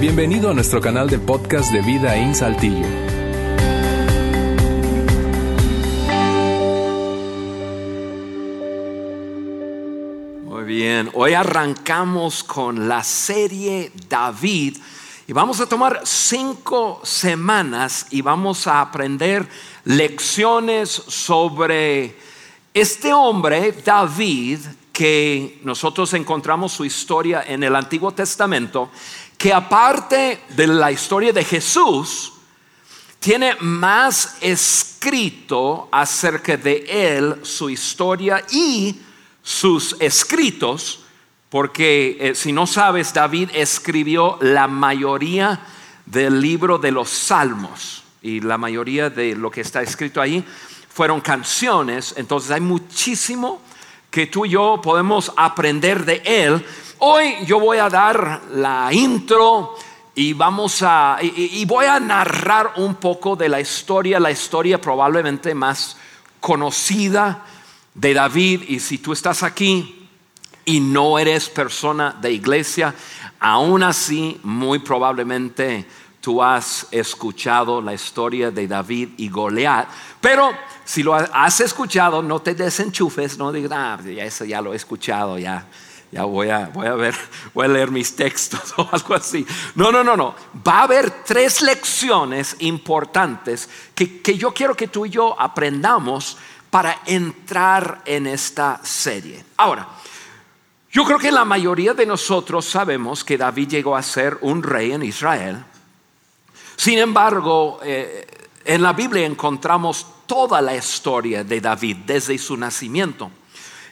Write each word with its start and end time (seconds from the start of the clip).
Bienvenido 0.00 0.48
a 0.48 0.54
nuestro 0.54 0.80
canal 0.80 1.10
de 1.10 1.18
podcast 1.18 1.70
de 1.70 1.82
Vida 1.82 2.16
en 2.16 2.34
Saltillo. 2.34 2.86
Muy 10.46 10.64
bien, 10.64 11.10
hoy 11.12 11.34
arrancamos 11.34 12.42
con 12.42 12.88
la 12.88 13.04
serie 13.04 13.92
David 14.08 14.78
y 15.28 15.34
vamos 15.34 15.60
a 15.60 15.66
tomar 15.66 16.00
cinco 16.04 17.02
semanas 17.04 18.06
y 18.08 18.22
vamos 18.22 18.66
a 18.66 18.80
aprender 18.80 19.46
lecciones 19.84 20.88
sobre 20.88 22.16
este 22.72 23.12
hombre, 23.12 23.74
David, 23.84 24.60
que 24.94 25.60
nosotros 25.62 26.14
encontramos 26.14 26.72
su 26.72 26.86
historia 26.86 27.44
en 27.46 27.62
el 27.64 27.76
Antiguo 27.76 28.12
Testamento, 28.12 28.90
que 29.40 29.54
aparte 29.54 30.38
de 30.50 30.66
la 30.66 30.92
historia 30.92 31.32
de 31.32 31.42
Jesús, 31.42 32.34
tiene 33.18 33.56
más 33.60 34.36
escrito 34.42 35.88
acerca 35.90 36.58
de 36.58 36.84
él, 36.86 37.36
su 37.42 37.70
historia 37.70 38.44
y 38.50 39.00
sus 39.42 39.96
escritos, 39.98 41.04
porque 41.48 42.18
eh, 42.20 42.34
si 42.34 42.52
no 42.52 42.66
sabes, 42.66 43.14
David 43.14 43.48
escribió 43.54 44.36
la 44.42 44.68
mayoría 44.68 45.58
del 46.04 46.38
libro 46.38 46.76
de 46.76 46.92
los 46.92 47.08
salmos 47.08 48.02
y 48.20 48.40
la 48.42 48.58
mayoría 48.58 49.08
de 49.08 49.34
lo 49.34 49.50
que 49.50 49.62
está 49.62 49.80
escrito 49.80 50.20
ahí 50.20 50.44
fueron 50.90 51.22
canciones, 51.22 52.12
entonces 52.18 52.50
hay 52.50 52.60
muchísimo 52.60 53.62
que 54.10 54.26
tú 54.26 54.44
y 54.44 54.50
yo 54.50 54.80
podemos 54.82 55.32
aprender 55.34 56.04
de 56.04 56.20
él. 56.26 56.66
Hoy 57.02 57.46
yo 57.46 57.58
voy 57.58 57.78
a 57.78 57.88
dar 57.88 58.42
la 58.52 58.92
intro 58.92 59.74
y 60.14 60.34
vamos 60.34 60.82
a 60.82 61.16
y, 61.22 61.64
voy 61.64 61.86
a 61.86 61.98
narrar 61.98 62.74
un 62.76 62.96
poco 62.96 63.36
de 63.36 63.48
la 63.48 63.58
historia, 63.58 64.20
la 64.20 64.30
historia 64.30 64.78
probablemente 64.78 65.54
más 65.54 65.96
conocida 66.40 67.42
de 67.94 68.12
David. 68.12 68.64
Y 68.68 68.80
si 68.80 68.98
tú 68.98 69.14
estás 69.14 69.42
aquí 69.42 70.08
y 70.66 70.80
no 70.80 71.18
eres 71.18 71.48
persona 71.48 72.14
de 72.20 72.32
iglesia, 72.32 72.94
aún 73.38 73.82
así 73.82 74.38
muy 74.42 74.80
probablemente 74.80 75.86
tú 76.20 76.42
has 76.42 76.86
escuchado 76.90 77.80
la 77.80 77.94
historia 77.94 78.50
de 78.50 78.68
David 78.68 79.08
y 79.16 79.30
Goliat, 79.30 79.88
pero 80.20 80.50
si 80.84 81.02
lo 81.02 81.14
has 81.14 81.60
escuchado, 81.60 82.22
no 82.22 82.40
te 82.40 82.54
desenchufes, 82.54 83.38
no 83.38 83.52
digas, 83.52 83.72
ah, 83.72 83.98
eso 84.06 84.44
ya 84.44 84.60
lo 84.60 84.74
he 84.74 84.76
escuchado, 84.76 85.38
ya, 85.38 85.64
ya 86.12 86.24
voy 86.24 86.50
a, 86.50 86.66
voy 86.68 86.86
a 86.86 86.94
ver, 86.94 87.14
voy 87.54 87.66
a 87.66 87.68
leer 87.68 87.90
mis 87.90 88.16
textos 88.16 88.74
o 88.76 88.88
algo 88.90 89.14
así. 89.14 89.46
No, 89.74 89.92
no, 89.92 90.02
no, 90.02 90.16
no. 90.16 90.34
Va 90.66 90.80
a 90.80 90.82
haber 90.82 91.10
tres 91.24 91.62
lecciones 91.62 92.56
importantes 92.60 93.68
que, 93.94 94.20
que 94.20 94.36
yo 94.36 94.52
quiero 94.52 94.74
que 94.74 94.88
tú 94.88 95.06
y 95.06 95.10
yo 95.10 95.40
aprendamos 95.40 96.36
para 96.68 97.02
entrar 97.06 98.02
en 98.04 98.26
esta 98.26 98.80
serie. 98.82 99.44
Ahora, 99.56 99.88
yo 100.92 101.04
creo 101.04 101.18
que 101.18 101.30
la 101.30 101.44
mayoría 101.44 101.94
de 101.94 102.06
nosotros 102.06 102.64
sabemos 102.64 103.22
que 103.22 103.38
David 103.38 103.68
llegó 103.68 103.96
a 103.96 104.02
ser 104.02 104.38
un 104.40 104.62
rey 104.62 104.92
en 104.92 105.04
Israel. 105.04 105.64
Sin 106.74 106.98
embargo, 106.98 107.78
eh, 107.82 108.26
en 108.64 108.82
la 108.82 108.92
Biblia 108.92 109.24
encontramos 109.24 110.06
toda 110.26 110.60
la 110.60 110.74
historia 110.74 111.44
de 111.44 111.60
David 111.60 111.98
desde 112.06 112.36
su 112.38 112.56
nacimiento. 112.56 113.30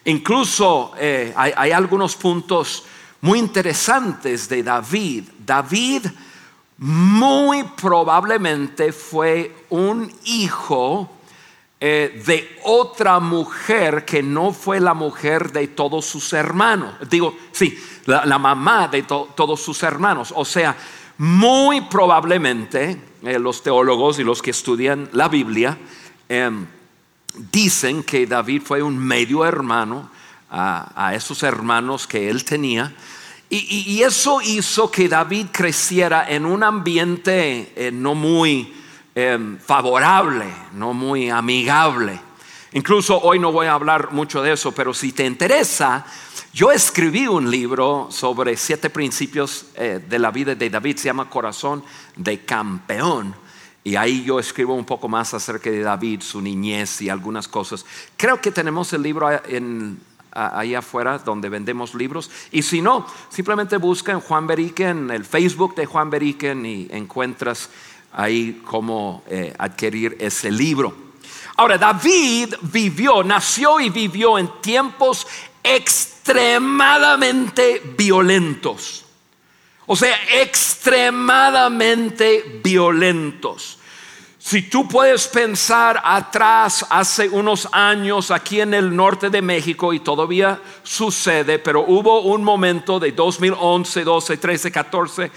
Incluso 0.05 0.93
eh, 0.99 1.33
hay, 1.37 1.71
algunos 1.71 2.17
puntos 2.17 2.85
muy 3.21 3.39
interesantes 3.39 4.49
de 4.49 4.63
David. 4.63 5.25
David 5.45 6.07
muy 6.79 7.65
probablemente 7.65 8.93
fue 8.93 9.65
un 9.71 10.13
hijo 10.25 11.11
eh, 11.81 12.23
de 12.25 12.59
otra 12.65 13.21
mujer 13.21 14.05
que 14.05 14.23
no 14.23 14.53
fue 14.53 14.81
la 14.81 14.95
mujer 14.95 15.53
de 15.53 15.69
todos 15.69 16.07
sus 16.07 16.33
hermanos. 16.33 16.95
Digo, 17.11 17.37
sí, 17.53 17.79
la, 18.07 18.39
mamá 18.39 18.89
de 18.89 19.03
todos 19.03 19.61
sus 19.61 19.83
hermanos. 19.83 20.33
O 20.35 20.45
sea, 20.45 20.77
muy 21.19 21.83
probablemente 21.83 23.01
eh, 23.23 23.39
los 23.39 23.63
teólogos 23.63 24.19
y 24.19 24.25
los 24.25 24.41
que 24.41 24.53
estudian 24.53 25.09
la 25.13 25.29
Biblia 25.29 25.77
Em, 26.29 26.67
dicen 27.35 28.03
que 28.03 28.27
David 28.27 28.63
fue 28.65 28.83
un 28.83 28.99
medio 28.99 29.45
hermano 29.45 30.11
a, 30.51 31.13
esos 31.15 31.43
hermanos 31.43 32.07
que 32.07 32.29
él 32.31 32.45
tenía. 32.45 32.95
Y, 33.51 34.03
eso 34.03 34.43
hizo 34.43 34.91
que 34.91 35.09
David 35.09 35.47
creciera 35.51 36.29
en 36.29 36.45
un 36.45 36.63
ambiente 36.63 37.73
eh, 37.77 37.91
no 37.91 38.15
muy 38.15 38.75
em, 39.15 39.59
favorable, 39.59 40.45
no 40.75 40.93
muy 40.93 41.31
amigable. 41.31 42.21
Incluso 42.73 43.19
hoy 43.19 43.39
no 43.39 43.51
voy 43.51 43.67
a 43.67 43.73
hablar 43.73 44.13
mucho 44.13 44.43
de 44.43 44.53
eso, 44.53 44.73
pero 44.73 44.93
si 44.93 45.13
te 45.13 45.25
interesa, 45.25 46.05
yo 46.53 46.71
escribí 46.71 47.27
un 47.27 47.51
libro 47.51 48.09
sobre 48.11 48.57
siete 48.57 48.91
principios 48.91 49.67
eh, 49.75 50.05
de 50.07 50.19
la 50.19 50.31
vida 50.31 50.55
de 50.55 50.69
David, 50.69 50.97
se 50.99 51.05
llama 51.05 51.31
Corazón 51.31 51.83
de 52.17 52.45
Campeón. 52.45 53.35
Y 53.85 53.97
ahí 53.97 54.25
yo 54.25 54.39
escribo 54.39 54.75
un 54.75 54.85
poco 54.85 55.09
más 55.09 55.33
acerca 55.35 55.71
de 55.71 55.81
David, 55.81 56.21
su 56.21 56.41
niñez 56.41 57.01
y 57.01 57.09
algunas 57.09 57.49
cosas. 57.49 57.87
Creo 58.17 58.41
que 58.41 58.51
tenemos 58.51 58.93
el 58.93 59.03
libro 59.03 59.29
ahí 60.33 60.75
afuera 60.75 61.19
donde 61.19 61.49
vendemos 61.49 61.95
libros. 61.95 62.31
Y 62.53 62.63
si 62.63 62.83
no, 62.83 63.07
simplemente 63.31 63.77
busca 63.77 64.13
en 64.13 64.21
Juan 64.21 64.47
Beriken, 64.47 65.11
el 65.11 65.25
Facebook 65.25 65.75
de 65.75 65.87
Juan 65.87 66.11
Beriken 66.11 66.67
y 66.67 66.89
encuentras 66.91 67.71
ahí 68.13 68.63
cómo 68.65 69.23
eh, 69.29 69.55
adquirir 69.59 70.17
ese 70.21 70.51
libro. 70.51 71.09
Ahora, 71.57 71.79
David 71.79 72.55
vivió, 72.63 73.25
nació 73.25 73.81
y 73.81 73.91
vivió 73.91 74.39
en 74.39 74.49
tiempos 74.61 75.27
extremadamente 75.63 77.83
violentos. 77.97 79.08
O 79.91 79.97
sea, 79.97 80.15
extremadamente 80.43 82.61
violentos. 82.63 83.79
Si 84.39 84.61
tú 84.63 84.87
puedes 84.87 85.27
pensar 85.29 85.99
atrás, 86.05 86.85
hace 86.91 87.27
unos 87.29 87.67
años 87.73 88.31
aquí 88.31 88.61
en 88.61 88.75
el 88.75 88.95
norte 88.95 89.31
de 89.31 89.41
México, 89.41 89.95
y 89.95 90.01
todavía 90.01 90.61
sucede, 90.83 91.59
pero 91.59 91.87
hubo 91.89 92.21
un 92.21 92.45
momento 92.45 93.01
de 93.01 93.13
2011, 93.13 94.05
12, 94.05 94.37
13, 94.37 94.71
14, 94.71 95.33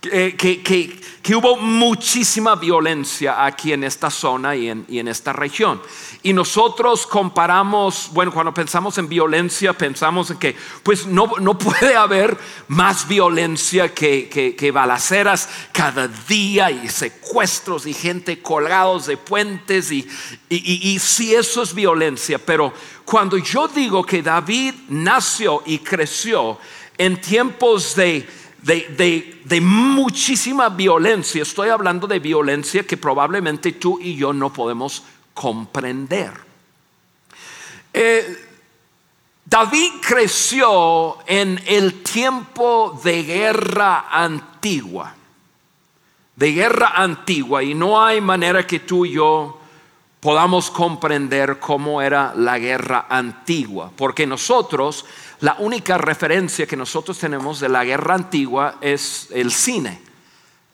que, 0.00 1.34
hubo 1.36 1.56
muchísima 1.56 2.56
violencia 2.56 3.44
aquí 3.44 3.72
en 3.72 3.84
esta 3.84 4.10
zona 4.10 4.56
y 4.56 4.68
en, 4.68 5.08
esta 5.08 5.32
región. 5.32 5.80
Y 6.22 6.32
nosotros 6.32 7.06
comparamos, 7.06 8.08
bueno, 8.12 8.32
cuando 8.32 8.54
pensamos 8.54 8.96
en 8.98 9.08
violencia, 9.08 9.72
pensamos 9.74 10.30
en 10.30 10.38
que 10.38 10.56
pues 10.82 11.06
no, 11.06 11.28
puede 11.58 11.94
haber 11.94 12.36
más 12.68 13.06
violencia 13.06 13.94
que, 13.94 14.70
balaceras 14.72 15.48
cada 15.72 16.08
día 16.08 16.70
y 16.70 16.88
secuestros 16.88 17.86
y 17.86 17.92
gente 17.92 18.40
colgados 18.40 19.06
de 19.06 19.16
puentes 19.16 19.92
y, 19.92 20.08
y, 20.48 20.90
y 20.92 20.98
si 20.98 21.34
eso 21.34 21.62
es 21.62 21.74
violencia, 21.74 22.38
pero 22.38 22.72
cuando 23.04 23.36
yo 23.36 23.68
digo 23.68 24.04
que 24.04 24.22
David 24.22 24.74
nació 24.88 25.62
y 25.66 25.80
creció 25.80 26.58
en 27.00 27.20
tiempos 27.20 27.96
de 27.96 28.28
de, 28.62 29.60
muchísima 29.60 30.68
violencia. 30.68 31.42
Estoy 31.42 31.68
hablando 31.68 32.06
de 32.06 32.18
violencia 32.18 32.86
que 32.86 32.96
probablemente 32.96 33.72
tú 33.72 33.98
y 34.00 34.16
yo 34.16 34.32
no 34.32 34.52
podemos 34.52 35.02
comprender. 35.34 36.32
Eh, 37.92 38.46
David 39.44 39.92
creció 40.00 41.18
en 41.26 41.60
el 41.66 42.02
tiempo 42.02 43.00
de 43.02 43.24
guerra 43.24 44.06
antigua, 44.10 45.14
de 46.36 46.52
guerra 46.52 46.92
antigua, 46.94 47.62
y 47.62 47.74
no 47.74 48.02
hay 48.02 48.20
manera 48.20 48.66
que 48.66 48.80
tú 48.80 49.04
y 49.04 49.12
yo 49.12 49.58
podamos 50.20 50.70
comprender 50.70 51.58
cómo 51.58 52.00
era 52.02 52.32
la 52.36 52.58
guerra 52.58 53.06
antigua, 53.08 53.90
porque 53.96 54.26
nosotros 54.26 55.06
la 55.40 55.56
única 55.58 55.96
referencia 55.96 56.66
que 56.66 56.76
nosotros 56.76 57.18
tenemos 57.18 57.60
de 57.60 57.68
la 57.68 57.84
guerra 57.84 58.14
antigua 58.14 58.76
es 58.80 59.28
el 59.30 59.50
cine. 59.52 60.00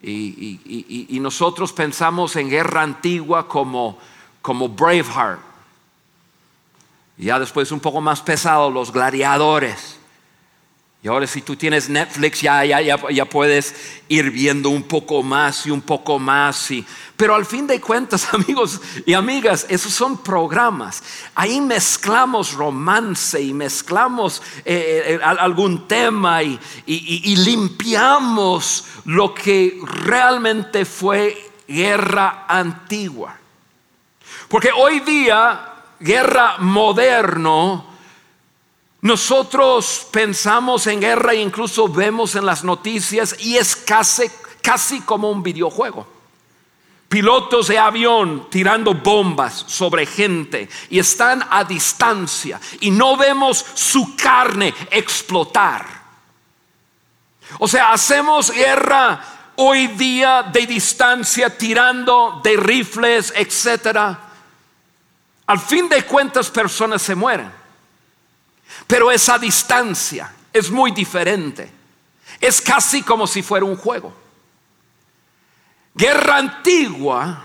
Y, 0.03 1.19
nosotros 1.21 1.73
pensamos 1.73 2.37
en 2.37 2.51
guerra 2.51 2.83
antigua 2.83 3.49
como, 3.49 3.99
como 4.43 4.69
Braveheart. 4.69 5.41
Ya 7.17 7.39
después 7.39 7.73
un 7.73 7.81
poco 7.81 8.01
más 8.01 8.21
pesado, 8.21 8.71
los 8.71 8.93
gladiadores. 8.93 9.99
Y 11.07 11.09
ahora 11.09 11.29
si 11.29 11.41
tú 11.41 11.55
tienes 11.55 11.89
Netflix 11.89 12.41
ya, 12.41 12.65
ya, 12.65 12.81
ya, 12.81 13.25
puedes 13.27 13.77
ir 14.09 14.29
viendo 14.33 14.71
un 14.71 14.83
poco 14.83 15.23
más 15.23 15.65
y 15.65 15.71
un 15.71 15.81
poco 15.81 16.19
más. 16.19 16.69
Y, 16.73 16.85
pero 17.17 17.37
al 17.37 17.47
fin 17.47 17.69
de 17.69 17.81
cuentas, 17.81 18.27
amigos 18.35 18.81
y 19.07 19.15
amigas, 19.15 19.67
esos 19.69 19.93
son 19.93 20.19
programas. 20.19 21.05
Ahí 21.37 21.61
mezclamos 21.61 22.55
romance 22.55 23.41
y 23.41 23.55
mezclamos 23.55 24.43
eh, 24.65 25.21
eh, 25.21 25.21
algún 25.23 25.87
tema 25.87 26.43
y, 26.43 26.59
y 26.87 27.37
limpiamos 27.37 28.87
lo 29.05 29.33
que 29.33 29.79
realmente 29.85 30.85
fue 30.85 31.53
guerra 31.69 32.47
antigua. 32.49 33.39
Porque 34.49 34.71
hoy 34.73 34.99
día, 34.99 35.73
guerra 36.01 36.57
moderno, 36.59 37.96
nosotros 39.07 40.09
pensamos 40.11 40.89
en 40.89 41.01
guerra 41.01 41.33
e 41.33 41.37
incluso 41.37 41.87
vemos 41.87 42.35
en 42.35 42.45
las 42.45 42.65
noticias 42.65 43.37
y 43.39 43.57
es 43.57 43.77
casi, 43.77 44.25
casi 44.61 45.01
como 45.01 45.31
un 45.31 45.45
videojuego. 45.45 46.07
Pilotos 47.09 47.69
de 47.69 47.79
avión 47.79 48.51
tirando 48.51 48.95
bombas 48.95 49.65
sobre 49.69 50.07
gente 50.07 50.69
y 50.91 50.99
están 50.99 51.47
a 51.49 51.63
distancia 51.63 52.61
y 52.81 52.91
no 52.91 53.17
vemos 53.17 53.65
su 53.75 54.17
carne 54.17 54.75
explotar. 54.91 55.87
O 57.61 57.69
sea, 57.69 57.93
hacemos 57.93 58.51
guerra 58.51 59.53
hoy 59.55 59.87
día 59.87 60.43
de 60.43 60.67
distancia 60.67 61.57
tirando 61.57 62.41
de 62.43 62.57
rifles, 62.57 63.33
etcétera. 63.37 64.19
Al 65.47 65.61
fin 65.61 65.89
de 65.89 66.03
cuentas 66.03 66.51
personas 66.51 67.03
se 67.03 67.15
mueren. 67.15 67.66
Pero 68.87 69.11
esa 69.11 69.39
distancia 69.39 70.33
es 70.53 70.71
muy 70.71 70.91
diferente. 70.91 71.71
Es 72.41 72.61
casi 72.61 73.03
como 73.03 73.27
si 73.27 73.43
fuera 73.43 73.65
un 73.65 73.77
juego. 73.77 74.15
Guerra 75.95 76.37
antigua, 76.37 77.45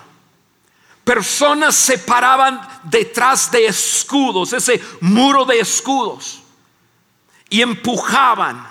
personas 1.04 1.76
se 1.76 1.98
paraban 2.00 2.62
detrás 2.84 3.50
de 3.52 3.68
escudos, 3.68 4.52
ese 4.54 4.82
muro 5.00 5.46
de 5.46 5.60
escudos, 5.60 6.44
y 7.50 7.62
empujaban 7.62 8.70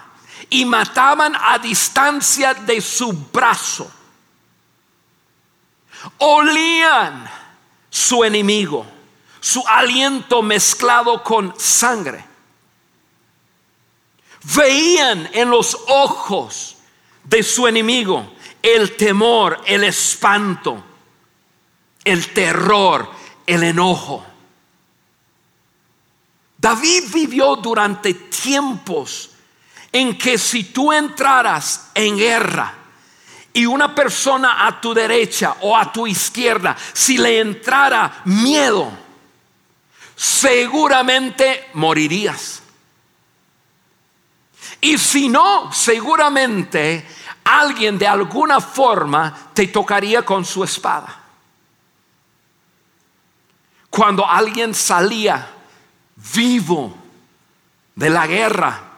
y 0.50 0.64
mataban 0.64 1.34
a 1.34 1.58
distancia 1.58 2.52
de 2.54 2.80
su 2.80 3.12
brazo. 3.32 3.90
Olían 6.18 7.28
su 7.88 8.22
enemigo, 8.22 8.86
su 9.40 9.66
aliento 9.66 10.42
mezclado 10.42 11.22
con 11.22 11.54
sangre 11.58 12.29
veían 14.42 15.28
en 15.32 15.50
los 15.50 15.76
ojos 15.86 16.76
de 17.24 17.42
su 17.42 17.66
enemigo 17.66 18.32
el 18.62 18.96
temor, 18.96 19.60
el 19.66 19.84
espanto, 19.84 20.82
el 22.04 22.32
terror, 22.32 23.10
el 23.46 23.62
enojo. 23.62 24.24
David 26.58 27.04
vivió 27.12 27.56
durante 27.56 28.12
tiempos 28.12 29.30
en 29.92 30.16
que 30.16 30.36
si 30.36 30.64
tú 30.64 30.92
entraras 30.92 31.90
en 31.94 32.18
guerra 32.18 32.74
y 33.52 33.66
una 33.66 33.94
persona 33.94 34.66
a 34.66 34.80
tu 34.80 34.94
derecha 34.94 35.56
o 35.62 35.76
a 35.76 35.90
tu 35.90 36.06
izquierda, 36.06 36.76
si 36.92 37.18
le 37.18 37.40
entrara 37.40 38.22
miedo, 38.26 38.90
seguramente 40.14 41.70
morirías. 41.74 42.62
Y 44.80 44.96
si 44.98 45.28
no, 45.28 45.72
seguramente 45.72 47.06
alguien 47.44 47.98
de 47.98 48.06
alguna 48.06 48.60
forma 48.60 49.50
te 49.52 49.66
tocaría 49.66 50.24
con 50.24 50.44
su 50.44 50.64
espada. 50.64 51.16
Cuando 53.90 54.24
alguien 54.24 54.74
salía 54.74 55.48
vivo 56.34 56.94
de 57.94 58.08
la 58.08 58.26
guerra, 58.26 58.89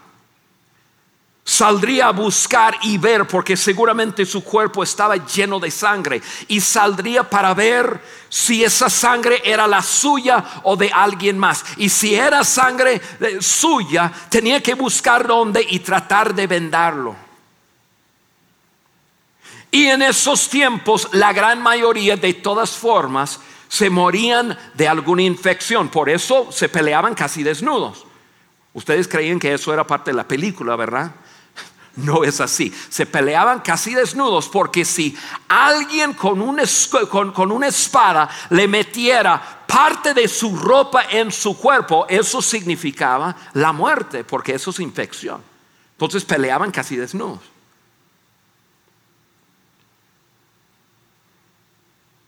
Saldría 1.44 2.06
a 2.06 2.12
buscar 2.12 2.76
y 2.82 2.98
ver, 2.98 3.26
porque 3.26 3.56
seguramente 3.56 4.24
su 4.24 4.44
cuerpo 4.44 4.82
estaba 4.84 5.16
lleno 5.26 5.58
de 5.58 5.72
sangre, 5.72 6.22
y 6.46 6.60
saldría 6.60 7.28
para 7.28 7.52
ver 7.52 8.00
si 8.28 8.62
esa 8.62 8.88
sangre 8.88 9.42
era 9.44 9.66
la 9.66 9.82
suya 9.82 10.44
o 10.62 10.76
de 10.76 10.90
alguien 10.92 11.36
más. 11.36 11.64
Y 11.76 11.88
si 11.88 12.14
era 12.14 12.44
sangre 12.44 13.00
eh, 13.20 13.38
suya, 13.40 14.12
tenía 14.28 14.62
que 14.62 14.74
buscar 14.74 15.26
dónde 15.26 15.66
y 15.68 15.80
tratar 15.80 16.32
de 16.32 16.46
vendarlo. 16.46 17.16
Y 19.72 19.86
en 19.86 20.02
esos 20.02 20.48
tiempos, 20.48 21.08
la 21.12 21.32
gran 21.32 21.60
mayoría, 21.60 22.16
de 22.16 22.34
todas 22.34 22.70
formas, 22.70 23.40
se 23.68 23.88
morían 23.90 24.56
de 24.74 24.86
alguna 24.86 25.22
infección. 25.22 25.88
Por 25.88 26.08
eso 26.10 26.52
se 26.52 26.68
peleaban 26.68 27.14
casi 27.14 27.42
desnudos. 27.42 28.04
Ustedes 28.74 29.08
creían 29.08 29.38
que 29.38 29.54
eso 29.54 29.72
era 29.72 29.86
parte 29.86 30.10
de 30.10 30.16
la 30.16 30.28
película, 30.28 30.76
¿verdad? 30.76 31.12
No 31.96 32.24
es 32.24 32.40
así. 32.40 32.72
Se 32.88 33.04
peleaban 33.04 33.60
casi 33.60 33.94
desnudos 33.94 34.48
porque 34.48 34.84
si 34.84 35.16
alguien 35.48 36.14
con, 36.14 36.38
con, 37.32 37.52
una 37.52 37.68
espada 37.68 38.28
le 38.50 38.66
metiera 38.66 39.64
parte 39.66 40.14
de 40.14 40.26
su 40.26 40.56
ropa 40.56 41.04
en 41.10 41.30
su 41.30 41.56
cuerpo, 41.58 42.06
eso 42.08 42.40
significaba 42.40 43.36
la 43.54 43.72
muerte 43.72 44.24
porque 44.24 44.54
eso 44.54 44.70
es 44.70 44.80
infección. 44.80 45.42
Entonces 45.92 46.24
peleaban 46.24 46.70
casi 46.70 46.96
desnudos. 46.96 47.40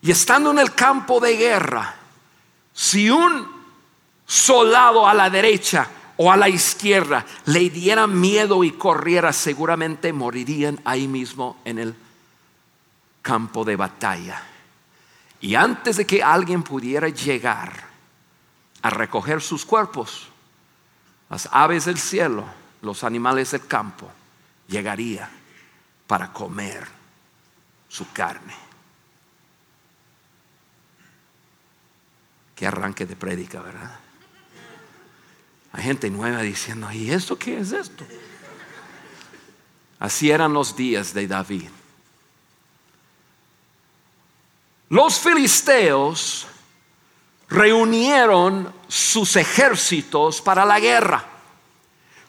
Y 0.02 0.10
estando 0.10 0.50
en 0.50 0.58
el 0.58 0.74
campo 0.74 1.18
de 1.18 1.34
guerra, 1.34 1.94
si 2.74 3.08
un 3.08 3.64
soldado 4.26 5.08
a 5.08 5.14
la 5.14 5.30
derecha 5.30 5.88
o 6.16 6.30
a 6.30 6.36
la 6.36 6.48
izquierda 6.48 7.26
le 7.46 7.70
diera 7.70 8.06
miedo 8.06 8.64
y 8.64 8.72
corriera, 8.72 9.32
seguramente 9.32 10.12
morirían 10.12 10.80
ahí 10.84 11.08
mismo 11.08 11.60
en 11.64 11.78
el 11.78 11.94
campo 13.22 13.64
de 13.64 13.76
batalla. 13.76 14.42
Y 15.40 15.54
antes 15.54 15.96
de 15.96 16.06
que 16.06 16.22
alguien 16.22 16.62
pudiera 16.62 17.08
llegar 17.08 17.84
a 18.82 18.90
recoger 18.90 19.40
sus 19.40 19.64
cuerpos, 19.64 20.28
las 21.30 21.48
aves 21.50 21.86
del 21.86 21.98
cielo, 21.98 22.44
los 22.82 23.02
animales 23.02 23.50
del 23.50 23.66
campo, 23.66 24.10
llegaría 24.68 25.28
para 26.06 26.32
comer 26.32 26.86
su 27.88 28.10
carne. 28.12 28.54
Qué 32.54 32.66
arranque 32.66 33.04
de 33.04 33.16
prédica, 33.16 33.60
¿verdad? 33.60 33.98
Hay 35.74 35.82
gente 35.82 36.08
nueva 36.08 36.40
diciendo, 36.42 36.90
¿y 36.92 37.10
esto 37.10 37.36
qué 37.36 37.58
es 37.58 37.72
esto? 37.72 38.04
Así 39.98 40.30
eran 40.30 40.52
los 40.52 40.76
días 40.76 41.12
de 41.12 41.26
David. 41.26 41.68
Los 44.88 45.18
filisteos 45.18 46.46
reunieron 47.48 48.72
sus 48.86 49.34
ejércitos 49.34 50.40
para 50.40 50.64
la 50.64 50.78
guerra, 50.78 51.24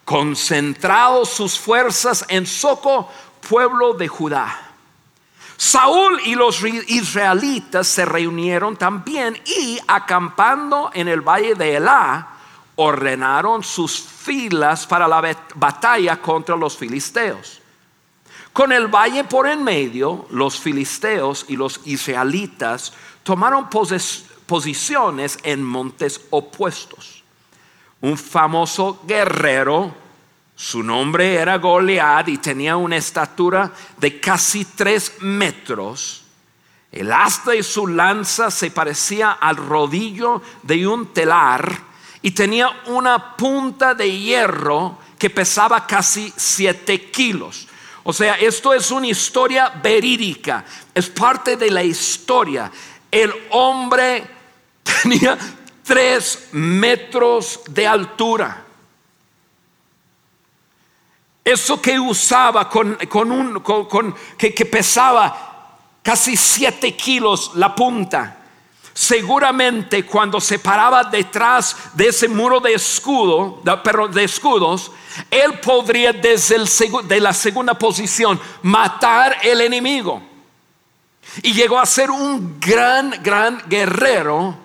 concentrados 0.04 1.30
sus 1.30 1.56
fuerzas 1.56 2.24
en 2.26 2.46
Soco, 2.46 3.08
pueblo 3.48 3.94
de 3.94 4.08
Judá. 4.08 4.72
Saúl 5.56 6.20
y 6.24 6.34
los 6.34 6.64
israelitas 6.64 7.86
se 7.86 8.04
reunieron 8.04 8.76
también 8.76 9.40
y 9.46 9.78
acampando 9.86 10.90
en 10.92 11.06
el 11.06 11.20
valle 11.20 11.54
de 11.54 11.76
Elá, 11.76 12.35
ordenaron 12.76 13.62
sus 13.62 14.00
filas 14.00 14.86
para 14.86 15.08
la 15.08 15.22
batalla 15.54 16.20
contra 16.20 16.56
los 16.56 16.76
filisteos. 16.76 17.60
Con 18.52 18.72
el 18.72 18.86
valle 18.88 19.24
por 19.24 19.46
en 19.46 19.62
medio, 19.62 20.26
los 20.30 20.58
filisteos 20.58 21.44
y 21.48 21.56
los 21.56 21.80
israelitas 21.84 22.92
tomaron 23.22 23.68
posiciones 23.68 25.38
en 25.42 25.62
montes 25.62 26.20
opuestos. 26.30 27.22
Un 28.00 28.16
famoso 28.16 29.02
guerrero, 29.06 29.94
su 30.54 30.82
nombre 30.82 31.34
era 31.34 31.58
Goliat 31.58 32.28
y 32.28 32.38
tenía 32.38 32.76
una 32.76 32.96
estatura 32.96 33.70
de 33.98 34.20
casi 34.20 34.64
tres 34.64 35.14
metros. 35.20 36.24
El 36.92 37.12
asta 37.12 37.54
y 37.54 37.62
su 37.62 37.86
lanza 37.86 38.50
se 38.50 38.70
parecía 38.70 39.32
al 39.32 39.56
rodillo 39.56 40.40
de 40.62 40.86
un 40.86 41.12
telar 41.12 41.85
y 42.26 42.32
tenía 42.32 42.68
una 42.86 43.36
punta 43.36 43.94
de 43.94 44.10
hierro 44.10 44.98
que 45.16 45.30
pesaba 45.30 45.86
casi 45.86 46.32
siete 46.36 47.08
kilos. 47.08 47.68
O 48.02 48.12
sea, 48.12 48.34
esto 48.34 48.74
es 48.74 48.90
una 48.90 49.06
historia 49.06 49.68
verídica, 49.80 50.64
es 50.92 51.08
parte 51.08 51.56
de 51.56 51.70
la 51.70 51.84
historia. 51.84 52.68
El 53.12 53.32
hombre 53.50 54.26
tenía 55.02 55.38
tres 55.84 56.48
metros 56.50 57.60
de 57.68 57.86
altura. 57.86 58.64
eso 61.44 61.80
que 61.80 62.00
usaba 62.00 62.68
con, 62.68 62.98
un, 63.30 64.14
que, 64.36 64.52
que 64.52 64.66
pesaba 64.66 65.78
casi 66.02 66.36
siete 66.36 66.96
kilos 66.96 67.52
la 67.54 67.72
punta. 67.72 68.45
Seguramente 68.96 70.06
cuando 70.06 70.40
se 70.40 70.58
paraba 70.58 71.04
detrás 71.04 71.76
de 71.92 72.08
ese 72.08 72.28
muro 72.28 72.60
de 72.60 72.72
escudo, 72.72 73.60
de, 73.62 74.08
de 74.10 74.24
escudos, 74.24 74.90
él 75.30 75.60
podría 75.60 76.14
desde 76.14 76.56
el, 76.56 76.66
de 77.06 77.20
la 77.20 77.34
segunda 77.34 77.78
posición 77.78 78.40
matar 78.62 79.36
el 79.42 79.60
enemigo. 79.60 80.22
Y 81.42 81.52
llegó 81.52 81.78
a 81.78 81.84
ser 81.84 82.10
un 82.10 82.58
gran, 82.58 83.22
gran 83.22 83.62
guerrero 83.68 84.56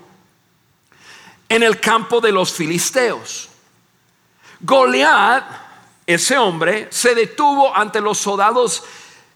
en 1.50 1.64
el 1.64 1.82
campo 1.82 2.22
de 2.22 2.32
los 2.32 2.54
filisteos. 2.54 3.50
Goliat, 4.62 5.44
ese 6.08 6.38
hombre, 6.38 6.88
se 6.90 7.14
detuvo 7.16 7.76
ante 7.76 8.00
los 8.00 8.18
soldados 8.18 8.82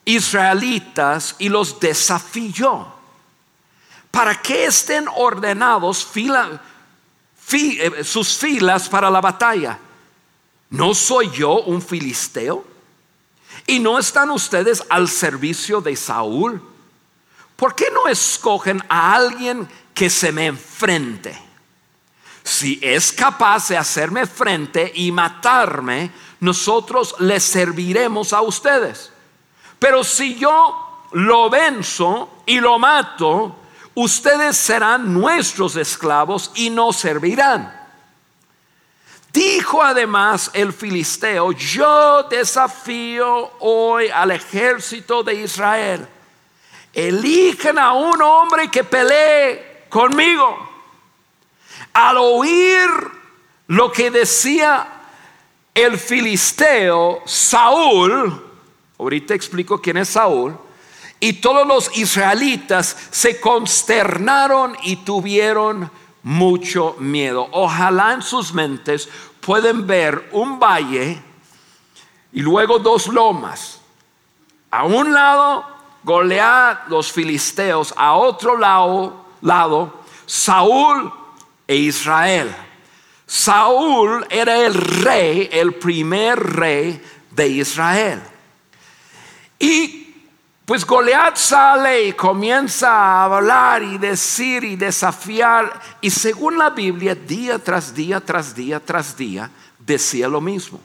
israelitas 0.05 1.35
y 1.37 1.49
los 1.49 1.81
desafió 1.81 2.94
para 4.15 4.41
que 4.41 4.63
estén 4.63 5.09
ordenados 5.13 6.07
eh, 6.15 8.01
sus 8.01 8.37
filas 8.37 8.87
para 8.87 9.09
la 9.09 9.19
batalla. 9.19 9.77
¿No 10.69 10.93
soy 10.93 11.29
yo 11.31 11.63
un 11.63 11.81
filisteo? 11.81 12.65
¿Y 13.67 13.77
no 13.79 13.99
están 13.99 14.29
ustedes 14.29 14.81
al 14.87 15.09
servicio 15.09 15.81
de 15.81 15.97
Saúl? 15.97 16.63
¿Por 17.57 17.75
qué 17.75 17.87
no 17.93 18.07
escogen 18.07 18.81
a 18.87 19.13
alguien 19.13 19.67
que 19.93 20.09
se 20.09 20.31
me 20.31 20.45
enfrente? 20.45 21.37
Si 22.41 22.79
es 22.81 23.11
capaz 23.11 23.67
de 23.67 23.75
hacerme 23.75 24.25
frente 24.25 24.93
y 24.95 25.11
matarme, 25.11 26.09
nosotros 26.39 27.15
les 27.19 27.43
serviremos 27.43 28.31
a 28.31 28.41
ustedes. 28.41 29.11
Pero 29.77 30.05
si 30.05 30.35
yo 30.35 31.03
lo 31.11 31.49
venzo 31.49 32.43
y 32.45 32.61
lo 32.61 32.79
mato, 32.79 33.57
ustedes 33.95 34.57
serán 34.57 35.13
nuestros 35.13 35.75
esclavos 35.75 36.51
y 36.55 36.69
nos 36.69 36.97
servirán. 36.97 37.85
Dijo 39.31 39.83
además 39.83 40.49
el 40.53 40.71
filisteo, 40.71 41.51
yo 41.51 42.23
desafío 42.23 43.51
hoy 43.59 44.07
al 44.07 44.31
ejército 44.31 45.23
de 45.23 45.33
Israel. 45.33 46.07
Eligen 46.93 47.77
a 47.77 47.91
un 47.93 48.21
hombre 48.21 48.71
que 48.71 48.85
pelee 48.85 49.85
conmigo. 49.89 50.57
Al 51.91 52.17
oír 52.17 52.89
lo 53.67 53.91
que 53.91 54.09
decía 54.09 54.87
el 55.73 55.97
filisteo, 55.97 57.21
Saúl, 57.25 58.41
ahorita 58.97 59.33
explico 59.33 59.81
quién 59.81 59.97
es 59.97 60.07
Saúl, 60.07 60.57
y 61.25 61.33
todos 61.33 61.65
los 61.65 61.97
israelitas 61.97 62.95
se 63.09 63.41
consternaron 63.41 64.77
y 64.83 64.97
tuvieron 64.97 65.89
mucho 66.21 66.95
miedo. 66.99 67.49
Ojalá 67.51 68.13
en 68.13 68.21
sus 68.21 68.53
mentes 68.53 69.09
pueden 69.41 69.87
ver 69.87 70.29
un 70.33 70.59
valle 70.59 71.19
y 72.31 72.41
luego 72.41 72.77
dos 72.77 73.07
lomas. 73.07 73.81
A 74.69 74.83
un 74.83 75.15
lado, 75.15 75.65
Goliat, 76.03 76.89
los 76.89 77.11
filisteos, 77.11 77.91
a 77.97 78.13
otro 78.13 78.55
lado, 78.55 79.25
lado 79.41 80.01
Saúl 80.27 81.11
e 81.67 81.75
Israel. 81.75 82.55
Saúl 83.25 84.27
era 84.29 84.63
el 84.63 84.75
rey, 84.75 85.49
el 85.51 85.73
primer 85.73 86.37
rey 86.37 87.01
de 87.31 87.47
Israel. 87.47 88.21
Y 89.57 90.04
pues 90.65 90.83
Goliat 90.83 91.37
sale 91.37 92.05
y 92.05 92.13
comienza 92.13 92.89
a 92.89 93.25
hablar 93.25 93.83
y 93.83 93.99
decir 93.99 94.63
y 94.63 94.75
desafiar. 94.75 95.79
Y 96.01 96.09
según 96.09 96.57
la 96.57 96.71
Biblia, 96.71 97.13
día 97.13 97.59
tras 97.59 97.93
día, 97.93 98.19
tras 98.19 98.55
día, 98.55 98.79
tras 98.79 99.15
día, 99.15 99.51
decía 99.77 100.27
lo 100.27 100.41
mismo. 100.41 100.79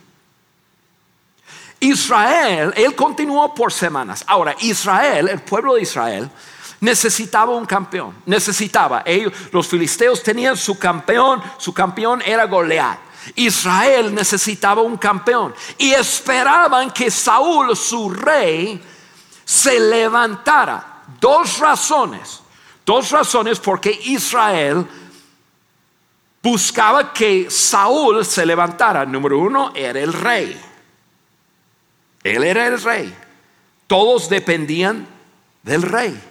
Israel, 1.80 2.74
él 2.76 2.94
continuó 2.94 3.54
por 3.54 3.72
semanas. 3.72 4.22
Ahora, 4.26 4.54
Israel, 4.60 5.28
el 5.30 5.40
pueblo 5.40 5.74
de 5.74 5.82
Israel, 5.82 6.30
necesitaba 6.80 7.56
un 7.56 7.64
campeón. 7.64 8.14
Necesitaba. 8.26 9.02
Ellos, 9.06 9.32
los 9.50 9.66
filisteos 9.66 10.22
tenían 10.22 10.58
su 10.58 10.78
campeón. 10.78 11.42
Su 11.56 11.72
campeón 11.72 12.20
era 12.26 12.44
Goliat. 12.44 12.98
Israel 13.34 14.14
necesitaba 14.14 14.82
un 14.82 14.98
campeón. 14.98 15.54
Y 15.78 15.92
esperaban 15.92 16.90
que 16.90 17.10
Saúl, 17.10 17.74
su 17.74 18.10
rey, 18.10 18.82
se 19.50 19.80
levantara. 19.80 21.02
Dos 21.18 21.58
razones. 21.58 22.40
Dos 22.86 23.10
razones 23.10 23.58
porque 23.58 23.90
Israel 24.04 24.86
buscaba 26.40 27.12
que 27.12 27.50
Saúl 27.50 28.24
se 28.24 28.46
levantara. 28.46 29.04
Número 29.04 29.40
uno, 29.40 29.72
era 29.74 29.98
el 29.98 30.12
rey. 30.12 30.60
Él 32.22 32.44
era 32.44 32.68
el 32.68 32.80
rey. 32.80 33.12
Todos 33.88 34.28
dependían 34.28 35.04
del 35.64 35.82
rey. 35.82 36.22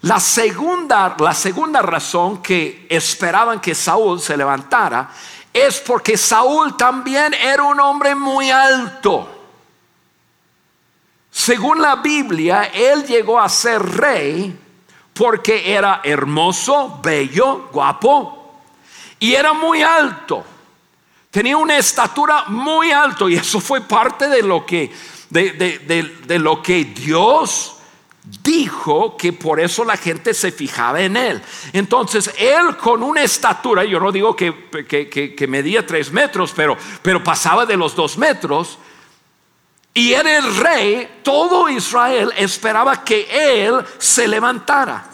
La 0.00 0.20
segunda, 0.20 1.14
la 1.18 1.34
segunda 1.34 1.82
razón 1.82 2.42
que 2.42 2.86
esperaban 2.88 3.60
que 3.60 3.74
Saúl 3.74 4.18
se 4.18 4.34
levantara 4.34 5.10
es 5.52 5.78
porque 5.80 6.16
Saúl 6.16 6.74
también 6.74 7.34
era 7.34 7.64
un 7.64 7.78
hombre 7.80 8.14
muy 8.14 8.50
alto. 8.50 9.43
Según 11.36 11.82
la 11.82 11.96
Biblia, 11.96 12.70
él 12.72 13.04
llegó 13.04 13.40
a 13.40 13.48
ser 13.48 13.82
rey 13.82 14.56
porque 15.12 15.74
era 15.74 16.00
hermoso, 16.04 17.00
bello, 17.02 17.70
guapo 17.72 18.62
y 19.18 19.34
era 19.34 19.52
muy 19.52 19.82
alto. 19.82 20.44
Tenía 21.32 21.56
una 21.56 21.76
estatura 21.76 22.44
muy 22.46 22.92
alto 22.92 23.28
y 23.28 23.34
eso 23.34 23.58
fue 23.60 23.80
parte 23.80 24.28
de 24.28 24.44
lo 24.44 24.64
que, 24.64 24.92
de, 25.28 26.38
lo 26.38 26.62
que 26.62 26.84
Dios 26.84 27.78
dijo 28.40 29.16
que 29.16 29.32
por 29.32 29.58
eso 29.58 29.84
la 29.84 29.96
gente 29.96 30.34
se 30.34 30.52
fijaba 30.52 31.00
en 31.00 31.16
él. 31.16 31.42
Entonces, 31.72 32.30
él 32.38 32.76
con 32.76 33.02
una 33.02 33.24
estatura, 33.24 33.82
yo 33.84 33.98
no 33.98 34.12
digo 34.12 34.36
que, 34.36 34.68
que, 34.86 35.46
medía 35.48 35.84
tres 35.84 36.12
metros, 36.12 36.52
pero, 36.54 36.76
pero 37.02 37.24
pasaba 37.24 37.66
de 37.66 37.76
los 37.76 37.96
dos 37.96 38.16
metros, 38.16 38.78
y 39.94 40.12
era 40.12 40.38
el 40.38 40.56
rey, 40.56 41.20
todo 41.22 41.68
Israel 41.68 42.32
esperaba 42.36 43.04
que 43.04 43.28
él 43.30 43.84
se 43.96 44.26
levantara. 44.26 45.06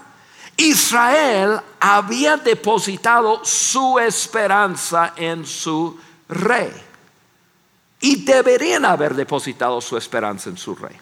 Israel 0.56 1.60
había 1.78 2.38
depositado 2.38 3.44
su 3.44 3.98
esperanza 3.98 5.12
en 5.16 5.44
su 5.44 6.00
rey. 6.28 6.72
Y 8.00 8.24
deberían 8.24 8.86
haber 8.86 9.14
depositado 9.14 9.82
su 9.82 9.98
esperanza 9.98 10.48
en 10.48 10.56
su 10.56 10.74
rey. 10.74 10.96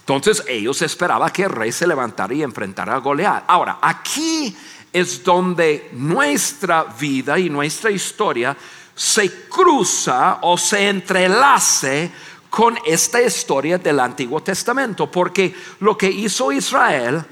Entonces 0.00 0.42
ellos 0.48 0.82
esperaban 0.82 1.30
que 1.30 1.44
el 1.44 1.50
rey 1.50 1.70
se 1.70 1.86
levantara 1.86 2.34
y 2.34 2.42
enfrentara 2.42 2.94
a 2.94 2.98
Goliat. 2.98 3.44
Ahora, 3.46 3.78
aquí 3.80 4.56
es 4.92 5.22
donde 5.22 5.90
nuestra 5.92 6.82
vida 6.84 7.38
y 7.38 7.48
nuestra 7.48 7.92
historia 7.92 8.56
se 8.94 9.48
cruza 9.48 10.38
o 10.42 10.56
se 10.56 10.88
entrelace 10.88 12.10
con 12.50 12.78
esta 12.86 13.22
historia 13.22 13.78
del 13.78 14.00
Antiguo 14.00 14.42
Testamento, 14.42 15.10
porque 15.10 15.54
lo 15.80 15.96
que 15.96 16.10
hizo 16.10 16.52
Israel 16.52 17.24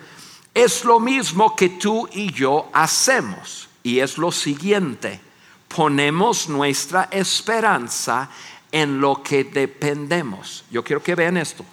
es 0.53 0.85
lo 0.85 1.01
mismo 1.01 1.57
que 1.57 1.71
tú 1.71 2.09
y 2.13 2.33
yo 2.33 2.69
hacemos, 2.73 3.69
y 3.83 3.99
es 3.99 4.19
lo 4.19 4.31
siguiente, 4.31 5.21
ponemos 5.69 6.49
nuestra 6.49 7.09
esperanza 7.11 8.31
en 8.71 9.01
lo 9.01 9.23
que 9.23 9.45
dependemos. 9.45 10.65
Yo 10.71 10.83
quiero 10.83 11.03
que 11.03 11.15
vean 11.15 11.37
esto. 11.37 11.65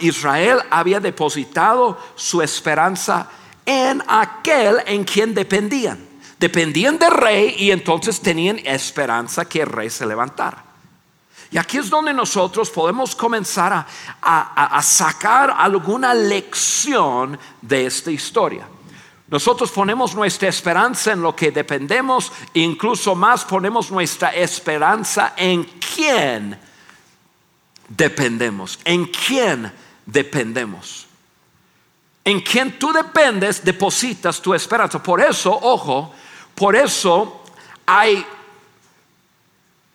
Israel 0.00 0.60
había 0.70 1.00
depositado 1.00 1.98
su 2.14 2.40
esperanza 2.40 3.28
en 3.64 4.02
aquel 4.06 4.82
en 4.86 5.04
quien 5.04 5.34
dependían. 5.34 5.98
Dependían 6.38 6.98
del 6.98 7.10
rey 7.10 7.56
y 7.58 7.70
entonces 7.70 8.20
tenían 8.20 8.58
esperanza 8.64 9.44
que 9.44 9.62
el 9.62 9.66
rey 9.66 9.90
se 9.90 10.06
levantara. 10.06 10.65
Y 11.56 11.58
aquí 11.58 11.78
es 11.78 11.88
donde 11.88 12.12
nosotros 12.12 12.68
podemos 12.68 13.16
comenzar 13.16 13.86
a, 14.20 14.82
sacar 14.82 15.54
alguna 15.56 16.12
lección 16.12 17.38
de 17.62 17.86
esta 17.86 18.10
historia. 18.10 18.68
Nosotros 19.28 19.70
ponemos 19.70 20.14
nuestra 20.14 20.50
esperanza 20.50 21.12
en 21.12 21.22
lo 21.22 21.34
que 21.34 21.50
dependemos, 21.50 22.30
incluso 22.52 23.14
más 23.14 23.46
ponemos 23.46 23.90
nuestra 23.90 24.34
esperanza 24.34 25.32
en 25.34 25.64
quién 25.64 26.58
dependemos, 27.88 28.78
en 28.84 29.06
quién 29.06 29.72
dependemos. 30.04 31.06
En 32.22 32.42
quien 32.42 32.78
tú 32.78 32.92
dependes, 32.92 33.64
depositas 33.64 34.42
tu 34.42 34.52
esperanza. 34.52 35.02
Por 35.02 35.22
eso, 35.22 35.58
ojo, 35.62 36.12
por 36.54 36.76
eso 36.76 37.42
hay 37.86 38.26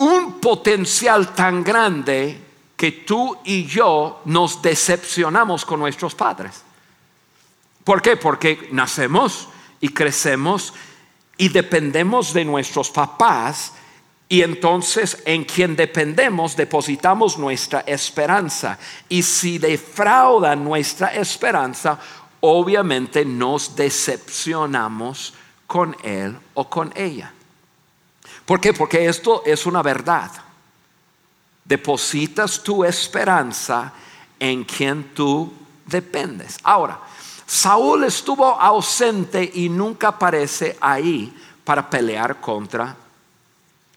un 0.01 0.39
potencial 0.39 1.33
tan 1.35 1.63
grande 1.63 2.41
que 2.75 2.91
tú 2.91 3.37
y 3.43 3.65
yo 3.65 4.21
nos 4.25 4.59
decepcionamos 4.59 5.63
con 5.63 5.79
nuestros 5.79 6.15
padres. 6.15 6.63
¿Por 7.83 8.01
qué? 8.01 8.17
Porque 8.17 8.69
nacemos 8.71 9.47
y 9.79 9.89
crecemos 9.89 10.73
y 11.37 11.49
dependemos 11.49 12.33
de 12.33 12.43
nuestros 12.45 12.89
papás 12.89 13.73
y 14.27 14.41
entonces 14.41 15.21
en 15.23 15.43
quien 15.43 15.75
dependemos 15.75 16.55
depositamos 16.55 17.37
nuestra 17.37 17.81
esperanza. 17.81 18.79
Y 19.07 19.21
si 19.21 19.59
defraudan 19.59 20.63
nuestra 20.63 21.09
esperanza, 21.09 21.99
obviamente 22.39 23.23
nos 23.23 23.75
decepcionamos 23.75 25.35
con 25.67 25.95
él 26.03 26.35
o 26.55 26.67
con 26.67 26.91
ella. 26.95 27.33
¿Por 28.51 28.59
qué? 28.59 28.73
Porque 28.73 29.05
esto 29.07 29.43
es 29.45 29.65
una 29.65 29.81
verdad. 29.81 30.29
Depositas 31.63 32.61
tu 32.61 32.83
esperanza 32.83 33.93
en 34.37 34.65
quien 34.65 35.13
tú 35.13 35.53
dependes. 35.85 36.57
Ahora, 36.61 36.99
Saúl 37.45 38.03
estuvo 38.03 38.45
ausente 38.45 39.49
y 39.53 39.69
nunca 39.69 40.09
aparece 40.09 40.77
ahí 40.81 41.33
para 41.63 41.89
pelear 41.89 42.41
contra 42.41 42.93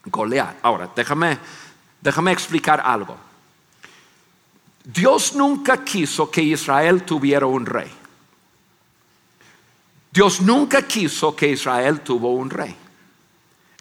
Goliat. 0.05 0.55
Ahora, 0.61 0.89
déjame, 0.95 1.37
déjame 1.99 2.31
explicar 2.31 2.79
algo. 2.79 3.17
Dios 4.85 5.35
nunca 5.35 5.83
quiso 5.83 6.31
que 6.31 6.41
Israel 6.41 7.03
tuviera 7.03 7.45
un 7.45 7.65
rey. 7.65 7.91
Dios 10.13 10.39
nunca 10.39 10.81
quiso 10.83 11.35
que 11.35 11.49
Israel 11.49 11.99
tuvo 11.99 12.31
un 12.31 12.49
rey. 12.49 12.84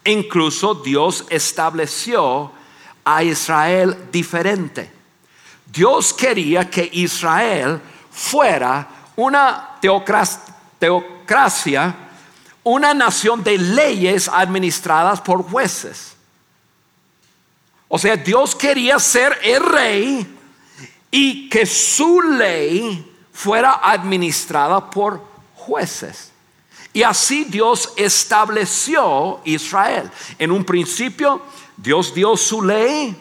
Incluso 0.04 0.74
Dios 0.74 1.24
estableció 1.30 2.52
a 3.04 3.22
Israel 3.22 4.08
diferente. 4.12 4.90
Dios 5.66 6.12
quería 6.12 6.68
que 6.68 6.88
Israel 6.92 7.80
fuera 8.10 8.88
una 9.16 9.76
teocracia, 10.78 11.94
una 12.62 12.94
nación 12.94 13.42
de 13.42 13.58
leyes 13.58 14.28
administradas 14.28 15.20
por 15.20 15.42
jueces. 15.42 16.14
O 17.88 17.98
sea, 17.98 18.16
Dios 18.16 18.54
quería 18.54 18.98
ser 18.98 19.38
el 19.42 19.62
rey 19.64 20.38
y 21.10 21.48
que 21.48 21.64
su 21.64 22.20
ley 22.20 23.12
fuera 23.32 23.80
administrada 23.82 24.90
por 24.90 25.22
jueces. 25.54 26.33
Y 26.94 27.02
así 27.02 27.44
Dios 27.44 27.92
estableció 27.96 29.40
Israel. 29.44 30.08
En 30.38 30.52
un 30.52 30.64
principio, 30.64 31.42
Dios 31.76 32.14
dio 32.14 32.36
su 32.36 32.62
ley 32.62 33.16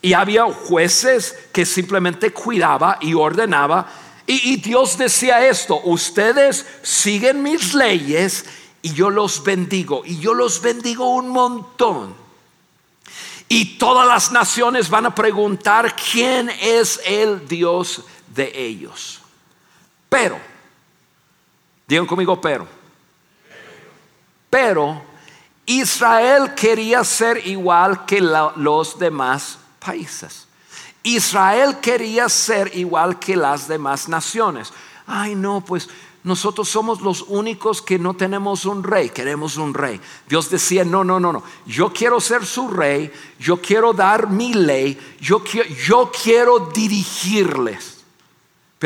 y 0.00 0.14
había 0.14 0.44
jueces 0.44 1.36
que 1.52 1.66
simplemente 1.66 2.32
cuidaba 2.32 2.96
y 3.02 3.12
ordenaba. 3.12 3.86
Y, 4.26 4.56
Dios 4.56 4.96
decía 4.96 5.46
esto, 5.46 5.78
ustedes 5.84 6.66
siguen 6.82 7.42
mis 7.42 7.74
leyes 7.74 8.46
y 8.80 8.94
yo 8.94 9.10
los 9.10 9.44
bendigo. 9.44 10.02
Y 10.06 10.18
yo 10.18 10.32
los 10.32 10.62
bendigo 10.62 11.10
un 11.10 11.28
montón. 11.28 12.14
Y 13.46 13.76
todas 13.76 14.08
las 14.08 14.32
naciones 14.32 14.88
van 14.88 15.04
a 15.04 15.14
preguntar 15.14 15.94
quién 15.94 16.48
es 16.48 16.98
el 17.04 17.46
Dios 17.46 18.02
de 18.34 18.50
ellos. 18.54 19.20
Pero, 20.08 20.38
digan 21.86 22.06
conmigo, 22.06 22.40
pero. 22.40 22.85
Pero 24.56 25.02
Israel 25.66 26.54
quería 26.54 27.04
ser 27.04 27.46
igual 27.46 28.06
que 28.06 28.22
los 28.22 28.98
demás 28.98 29.58
países. 29.78 30.48
Israel 31.02 31.76
quería 31.82 32.26
ser 32.30 32.74
igual 32.74 33.18
que 33.18 33.36
las 33.36 33.68
demás 33.68 34.08
naciones. 34.08 34.72
Ay, 35.06 35.34
no, 35.34 35.60
pues 35.60 35.90
nosotros 36.24 36.70
somos 36.70 37.02
los 37.02 37.20
únicos 37.28 37.82
que 37.82 37.98
no 37.98 38.14
tenemos 38.14 38.64
un 38.64 38.82
rey, 38.82 39.10
queremos 39.10 39.58
un 39.58 39.74
rey. 39.74 40.00
Dios 40.26 40.48
decía, 40.48 40.86
no, 40.86 41.04
no, 41.04 41.20
no, 41.20 41.34
no, 41.34 41.42
yo 41.66 41.92
quiero 41.92 42.18
ser 42.18 42.46
su 42.46 42.68
rey, 42.68 43.12
yo 43.38 43.60
quiero 43.60 43.92
dar 43.92 44.30
mi 44.30 44.54
ley, 44.54 44.98
yo 45.20 45.44
yo 45.86 46.10
quiero 46.10 46.70
dirigirles. 46.72 47.95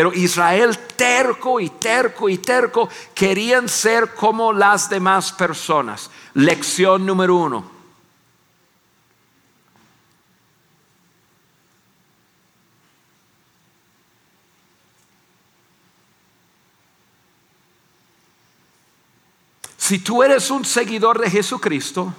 Pero 0.00 0.14
Israel 0.14 0.78
terco 0.96 1.60
y 1.60 1.68
terco 1.68 2.30
y 2.30 2.38
terco 2.38 2.88
querían 3.14 3.68
ser 3.68 4.14
como 4.14 4.50
las 4.50 4.88
demás 4.88 5.30
personas. 5.30 6.10
Lección 6.32 7.04
número 7.04 7.36
uno. 7.36 7.70
Si 19.76 19.98
tú 19.98 20.22
eres 20.22 20.50
un 20.50 20.64
seguidor 20.64 21.20
de 21.20 21.30
Jesucristo, 21.30 22.14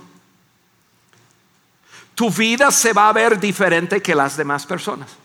tu 2.13 2.29
vida 2.29 2.69
se 2.69 2.93
va 2.93 3.09
a 3.09 3.13
ver 3.13 3.39
diferente 3.39 4.03
que 4.03 4.13
las 4.13 4.37
demás 4.37 4.67
personas. 4.67 5.20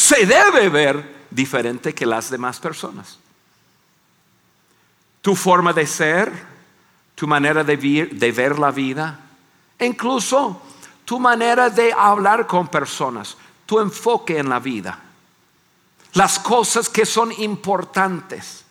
Se 0.00 0.24
debe 0.24 0.68
ver 0.68 1.26
diferente 1.30 1.94
que 1.94 2.06
las 2.06 2.30
demás 2.30 2.58
personas. 2.58 3.18
Tu 5.20 5.36
forma 5.36 5.72
de 5.72 5.86
ser, 5.86 6.32
tu 7.14 7.26
manera 7.26 7.62
de, 7.62 7.76
ver 8.32 8.58
la 8.58 8.70
vida, 8.70 9.20
incluso 9.78 10.62
tu 11.04 11.20
manera 11.20 11.68
de 11.68 11.92
hablar 11.92 12.46
con 12.46 12.68
personas, 12.68 13.36
tu 13.66 13.78
enfoque 13.78 14.38
en 14.38 14.48
la 14.48 14.58
vida, 14.58 14.98
las 16.14 16.38
cosas 16.38 16.88
que 16.88 17.04
son 17.04 17.32
importantes 17.32 18.64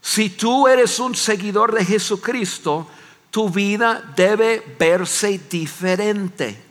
si 0.00 0.30
tú 0.30 0.66
eres 0.66 0.98
un 1.00 1.14
seguidor 1.14 1.74
de 1.74 1.84
Jesucristo, 1.84 2.88
tu 3.30 3.50
vida 3.50 4.02
debe 4.16 4.76
verse 4.78 5.38
diferente. 5.50 6.64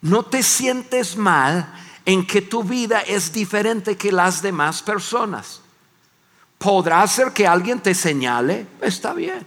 No 0.00 0.22
te 0.24 0.42
sientes 0.42 1.16
mal 1.16 1.72
en 2.04 2.26
que 2.26 2.40
tu 2.40 2.64
vida 2.64 3.00
es 3.00 3.32
diferente 3.32 3.96
que 3.96 4.12
las 4.12 4.40
demás 4.40 4.82
personas. 4.82 5.60
Podrá 6.56 7.06
ser 7.06 7.32
que 7.32 7.46
alguien 7.46 7.80
te 7.80 7.94
señale, 7.94 8.66
está 8.80 9.12
bien. 9.12 9.46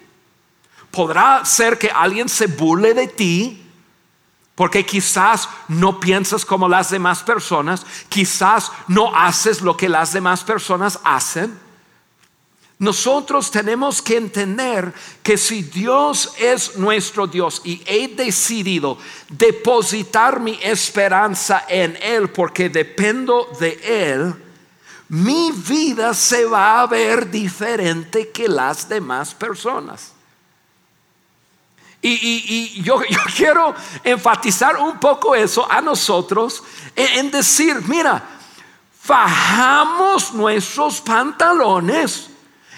Podrá 0.91 1.43
ser 1.45 1.77
que 1.77 1.89
alguien 1.89 2.29
se 2.29 2.47
burle 2.47 2.93
de 2.93 3.07
ti, 3.07 3.65
porque 4.55 4.85
quizás 4.85 5.49
no 5.67 5.99
piensas 5.99 6.45
como 6.45 6.69
las 6.69 6.89
demás 6.89 7.23
personas, 7.23 7.85
quizás 8.09 8.71
no 8.87 9.15
haces 9.15 9.61
lo 9.61 9.75
que 9.75 9.89
las 9.89 10.13
demás 10.13 10.43
personas 10.43 10.99
hacen. 11.03 11.57
Nosotros 12.81 13.51
tenemos 13.51 14.01
que 14.01 14.17
entender 14.17 14.91
que 15.21 15.37
si 15.37 15.61
Dios 15.61 16.33
es 16.39 16.77
nuestro 16.77 17.27
Dios 17.27 17.61
y 17.63 17.79
he 17.85 18.07
decidido 18.07 18.97
depositar 19.29 20.39
mi 20.39 20.57
esperanza 20.63 21.65
en 21.69 21.95
Él 22.01 22.31
porque 22.31 22.69
dependo 22.69 23.47
de 23.59 23.79
Él, 23.83 24.33
mi 25.09 25.51
vida 25.51 26.15
se 26.15 26.43
va 26.45 26.81
a 26.81 26.87
ver 26.87 27.29
diferente 27.29 28.31
que 28.31 28.47
las 28.47 28.89
demás 28.89 29.35
personas. 29.35 30.13
Y, 32.01 32.81
yo, 32.83 32.99
quiero 33.37 33.75
enfatizar 34.03 34.77
un 34.77 34.99
poco 34.99 35.35
eso 35.35 35.71
a 35.71 35.81
nosotros 35.81 36.63
en, 36.95 37.25
en 37.25 37.29
decir, 37.29 37.79
mira, 37.85 38.27
fajamos 38.99 40.33
nuestros 40.33 40.99
pantalones 40.99 42.30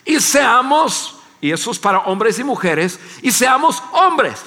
y 0.05 0.19
seamos, 0.19 1.15
y 1.41 1.51
eso 1.51 1.71
es 1.71 1.79
para 1.79 1.99
hombres 1.99 2.39
y 2.39 2.43
mujeres, 2.43 2.99
y 3.21 3.31
seamos 3.31 3.81
hombres. 3.91 4.39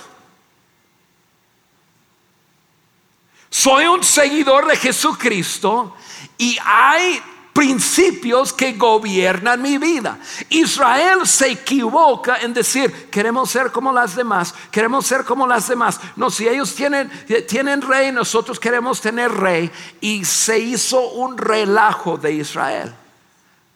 Soy 3.49 3.87
un 3.87 4.03
seguidor 4.03 4.66
de 4.66 4.77
Jesucristo 4.77 5.95
y 6.37 6.59
hay 6.62 7.23
principios 7.57 8.53
que 8.53 8.75
gobiernan 8.75 9.62
mi 9.62 9.79
vida. 9.79 10.19
Israel 10.51 11.27
se 11.27 11.53
equivoca 11.53 12.37
en 12.42 12.53
decir, 12.53 13.09
queremos 13.11 13.51
ser 13.51 13.73
como 13.73 13.92
las 13.92 14.14
demás, 14.14 14.55
queremos 14.71 15.07
ser 15.07 15.25
como 15.25 15.47
las 15.47 15.66
demás. 15.66 15.99
No, 16.16 16.29
si 16.29 16.47
ellos 16.47 16.75
tienen, 16.75 17.11
tienen 17.49 17.81
rey, 17.81 18.12
nosotros 18.12 18.61
queremos 18.61 19.01
tener 19.01 19.33
rey. 19.33 19.71
Y 20.03 20.27
se 20.27 20.59
hizo 20.59 21.01
un 21.12 21.38
relajo 21.38 22.19
de 22.19 22.35
Israel. 22.35 22.95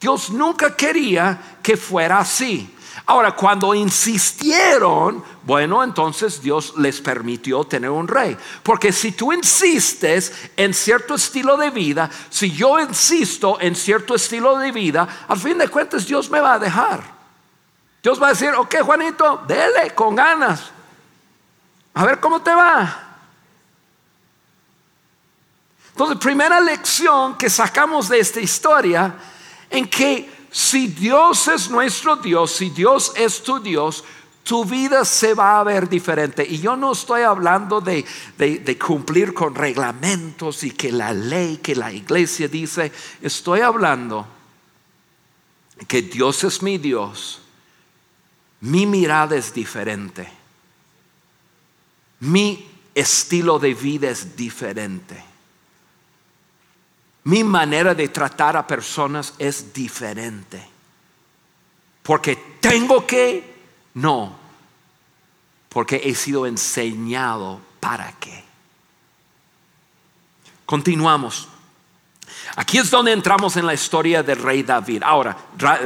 Dios 0.00 0.30
nunca 0.30 0.74
quería 0.74 1.58
que 1.62 1.76
fuera 1.76 2.20
así. 2.20 2.74
Ahora, 3.06 3.32
cuando 3.32 3.74
insistieron, 3.74 5.22
bueno, 5.42 5.82
entonces 5.82 6.40
Dios 6.40 6.74
les 6.78 7.00
permitió 7.00 7.64
tener 7.64 7.90
un 7.90 8.08
rey. 8.08 8.36
Porque 8.62 8.92
si 8.92 9.12
tú 9.12 9.32
insistes 9.32 10.50
en 10.56 10.72
cierto 10.72 11.16
estilo 11.16 11.56
de 11.56 11.70
vida, 11.70 12.08
si 12.30 12.50
yo 12.50 12.78
insisto 12.80 13.60
en 13.60 13.74
cierto 13.74 14.14
estilo 14.14 14.56
de 14.58 14.72
vida, 14.72 15.08
al 15.28 15.38
fin 15.38 15.58
de 15.58 15.68
cuentas 15.68 16.06
Dios 16.06 16.30
me 16.30 16.40
va 16.40 16.54
a 16.54 16.58
dejar. 16.58 17.02
Dios 18.02 18.20
va 18.22 18.28
a 18.28 18.30
decir, 18.30 18.50
ok 18.50 18.76
Juanito, 18.82 19.44
dele 19.46 19.94
con 19.94 20.14
ganas. 20.14 20.70
A 21.94 22.04
ver 22.06 22.20
cómo 22.20 22.40
te 22.40 22.54
va. 22.54 23.08
Entonces, 25.90 26.18
primera 26.18 26.60
lección 26.60 27.36
que 27.36 27.50
sacamos 27.50 28.08
de 28.08 28.20
esta 28.20 28.40
historia, 28.40 29.14
en 29.70 29.88
que 29.88 30.28
si 30.50 30.88
Dios 30.88 31.46
es 31.48 31.70
nuestro 31.70 32.16
Dios, 32.16 32.52
si 32.52 32.70
Dios 32.70 33.12
es 33.16 33.42
tu 33.42 33.60
Dios, 33.60 34.04
tu 34.42 34.64
vida 34.64 35.04
se 35.04 35.34
va 35.34 35.60
a 35.60 35.64
ver 35.64 35.88
diferente. 35.88 36.44
Y 36.44 36.58
yo 36.58 36.76
no 36.76 36.92
estoy 36.92 37.22
hablando 37.22 37.80
de, 37.80 38.04
de, 38.36 38.78
cumplir 38.78 39.32
con 39.32 39.54
reglamentos 39.54 40.64
y 40.64 40.72
que 40.72 40.90
la 40.90 41.12
ley, 41.12 41.58
que 41.58 41.76
la 41.76 41.92
iglesia 41.92 42.48
dice. 42.48 42.90
Estoy 43.22 43.60
hablando 43.60 44.26
que 45.86 46.02
Dios 46.02 46.42
es 46.42 46.62
mi 46.62 46.78
Dios. 46.78 47.42
Mi 48.60 48.86
mirada 48.86 49.36
es 49.36 49.54
diferente. 49.54 50.28
Mi 52.20 52.68
estilo 52.94 53.58
de 53.58 53.74
vida 53.74 54.10
es 54.10 54.36
diferente. 54.36 55.29
Mi 57.24 57.44
manera 57.44 57.94
de 57.94 58.08
tratar 58.08 58.56
a 58.56 58.66
personas 58.66 59.34
es 59.38 59.72
diferente. 59.72 60.66
Porque 62.02 62.36
tengo 62.60 63.06
que, 63.06 63.54
no, 63.94 64.36
porque 65.68 66.00
he 66.04 66.14
sido 66.14 66.46
enseñado 66.46 67.60
para 67.78 68.12
qué. 68.18 68.44
Continuamos. 70.64 71.48
Aquí 72.56 72.78
es 72.78 72.90
donde 72.90 73.12
entramos 73.12 73.56
en 73.56 73.66
la 73.66 73.74
historia 73.74 74.22
del 74.22 74.38
rey 74.40 74.62
David. 74.62 75.02
Ahora, 75.04 75.36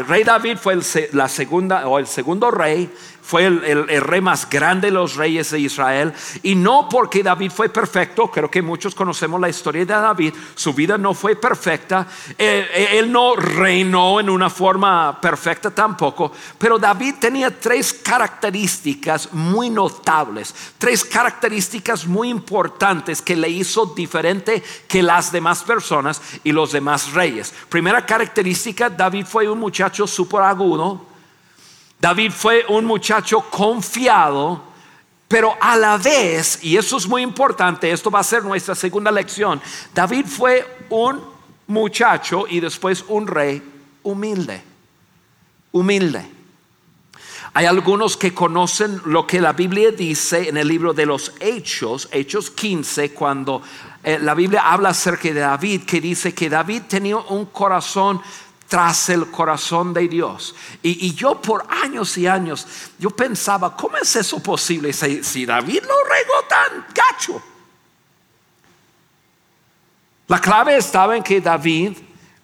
rey 0.08 0.24
David 0.24 0.58
fue 0.58 0.78
la 1.12 1.28
segunda 1.28 1.86
o 1.88 1.98
el 1.98 2.06
segundo 2.06 2.50
rey 2.50 2.92
fue 3.24 3.46
el, 3.46 3.86
rey 4.02 4.20
más 4.20 4.48
grande 4.50 4.88
de 4.88 4.92
los 4.92 5.16
reyes 5.16 5.50
de 5.50 5.58
Israel. 5.58 6.12
Y 6.42 6.54
no 6.54 6.88
porque 6.90 7.22
David 7.22 7.50
fue 7.50 7.70
perfecto, 7.70 8.30
creo 8.30 8.50
que 8.50 8.60
muchos 8.60 8.94
conocemos 8.94 9.40
la 9.40 9.48
historia 9.48 9.80
de 9.80 9.94
David, 9.94 10.34
su 10.54 10.74
vida 10.74 10.98
no 10.98 11.14
fue 11.14 11.34
perfecta, 11.34 12.06
eh, 12.36 12.68
eh, 12.70 12.88
él 12.98 13.10
no 13.10 13.34
reinó 13.34 14.20
en 14.20 14.28
una 14.28 14.50
forma 14.50 15.18
perfecta 15.20 15.70
tampoco, 15.70 16.32
pero 16.58 16.78
David 16.78 17.14
tenía 17.18 17.58
tres 17.58 17.94
características 17.94 19.32
muy 19.32 19.70
notables, 19.70 20.54
tres 20.76 21.02
características 21.02 22.06
muy 22.06 22.28
importantes 22.28 23.22
que 23.22 23.36
le 23.36 23.48
hizo 23.48 23.86
diferente 23.86 24.62
que 24.86 25.02
las 25.02 25.32
demás 25.32 25.62
personas 25.62 26.20
y 26.44 26.52
los 26.52 26.72
demás 26.72 27.14
reyes. 27.14 27.54
Primera 27.70 28.04
característica, 28.04 28.90
David 28.90 29.24
fue 29.24 29.48
un 29.48 29.58
muchacho 29.58 30.06
súper 30.06 30.42
agudo 30.42 31.13
David 32.00 32.32
fue 32.32 32.64
un 32.68 32.84
muchacho 32.84 33.40
confiado, 33.50 34.62
pero 35.28 35.56
a 35.60 35.76
la 35.76 35.96
vez, 35.96 36.58
y 36.62 36.76
eso 36.76 36.96
es 36.96 37.08
muy 37.08 37.22
importante, 37.22 37.90
esto 37.90 38.10
va 38.10 38.20
a 38.20 38.24
ser 38.24 38.44
nuestra 38.44 38.74
segunda 38.74 39.10
lección, 39.10 39.60
David 39.94 40.26
fue 40.26 40.86
un 40.90 41.20
muchacho 41.66 42.46
y 42.48 42.60
después 42.60 43.04
un 43.08 43.26
rey 43.26 43.62
humilde, 44.02 44.62
humilde. 45.72 46.34
Hay 47.56 47.66
algunos 47.66 48.16
que 48.16 48.34
conocen 48.34 49.00
lo 49.06 49.28
que 49.28 49.40
la 49.40 49.52
Biblia 49.52 49.92
dice 49.92 50.48
en 50.48 50.56
el 50.56 50.66
libro 50.66 50.92
de 50.92 51.06
los 51.06 51.32
Hechos, 51.38 52.08
Hechos 52.10 52.50
15, 52.50 53.12
cuando 53.12 53.62
eh, 54.02 54.18
la 54.20 54.34
Biblia 54.34 54.72
habla 54.72 54.88
acerca 54.88 55.28
de 55.28 55.38
David, 55.38 55.84
que 55.84 56.00
dice 56.00 56.34
que 56.34 56.50
David 56.50 56.82
tenía 56.88 57.16
un 57.16 57.46
corazón 57.46 58.20
tras 58.68 59.08
el 59.08 59.30
corazón 59.30 59.92
de 59.92 60.08
Dios. 60.08 60.54
Y, 60.82 61.14
yo 61.14 61.40
por 61.40 61.66
años 61.68 62.16
y 62.16 62.26
años, 62.26 62.66
yo 62.98 63.10
pensaba, 63.10 63.76
¿cómo 63.76 63.96
es 63.96 64.16
eso 64.16 64.42
posible 64.42 64.92
si, 64.92 65.46
David 65.46 65.82
lo 65.82 65.94
regó 66.04 66.48
tan 66.48 66.86
gacho? 66.94 67.42
La 70.26 70.40
clave 70.40 70.76
estaba 70.76 71.16
en 71.16 71.22
que 71.22 71.40
David, 71.40 71.98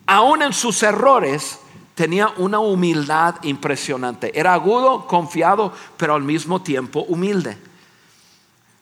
aún 0.06 0.42
en 0.42 0.52
sus 0.52 0.82
errores, 0.82 1.58
tenía 1.94 2.28
una 2.36 2.58
humildad 2.58 3.36
impresionante. 3.42 4.38
Era 4.38 4.54
agudo, 4.54 5.06
confiado, 5.06 5.72
pero 5.96 6.14
al 6.14 6.22
mismo 6.22 6.62
tiempo 6.62 7.00
humilde. 7.08 7.56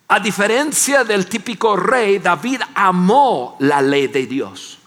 A 0.09 0.19
diferencia 0.19 1.05
del 1.05 1.29
típico 1.29 1.77
rey, 1.77 2.19
David 2.19 2.63
amó 2.75 3.57
la 3.61 3.81
ley 3.83 4.09
de 4.09 4.27
Dios 4.27 4.78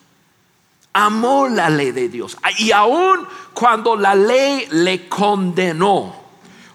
amó 0.94 1.48
la 1.48 1.70
ley 1.70 1.92
de 1.92 2.10
Dios. 2.10 2.38
Y 2.58 2.72
aun 2.72 3.28
cuando 3.54 3.96
la 3.96 4.16
ley 4.16 4.68
le 4.72 5.08
condenó, 5.08 6.16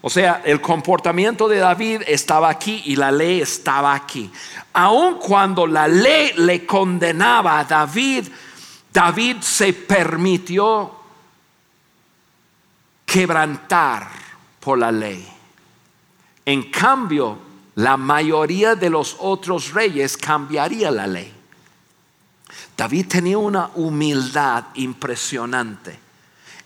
o 0.00 0.10
sea, 0.10 0.42
el 0.44 0.60
comportamiento 0.60 1.48
de 1.48 1.58
David 1.58 2.02
estaba 2.06 2.48
aquí 2.48 2.82
y 2.86 2.96
la 2.96 3.10
ley 3.10 3.40
estaba 3.40 3.94
aquí. 3.94 4.30
Aun 4.72 5.18
cuando 5.18 5.66
la 5.66 5.88
ley 5.88 6.32
le 6.36 6.64
condenaba 6.64 7.58
a 7.58 7.64
David, 7.64 8.28
David 8.92 9.38
se 9.40 9.72
permitió 9.72 10.92
quebrantar 13.04 14.08
por 14.60 14.78
la 14.78 14.92
ley. 14.92 15.26
En 16.44 16.70
cambio, 16.70 17.38
la 17.74 17.96
mayoría 17.96 18.74
de 18.74 18.88
los 18.88 19.16
otros 19.18 19.72
reyes 19.74 20.16
cambiaría 20.16 20.90
la 20.90 21.06
ley. 21.06 21.32
David 22.76 23.06
tenía 23.08 23.38
una 23.38 23.70
humildad 23.74 24.64
impresionante. 24.74 25.98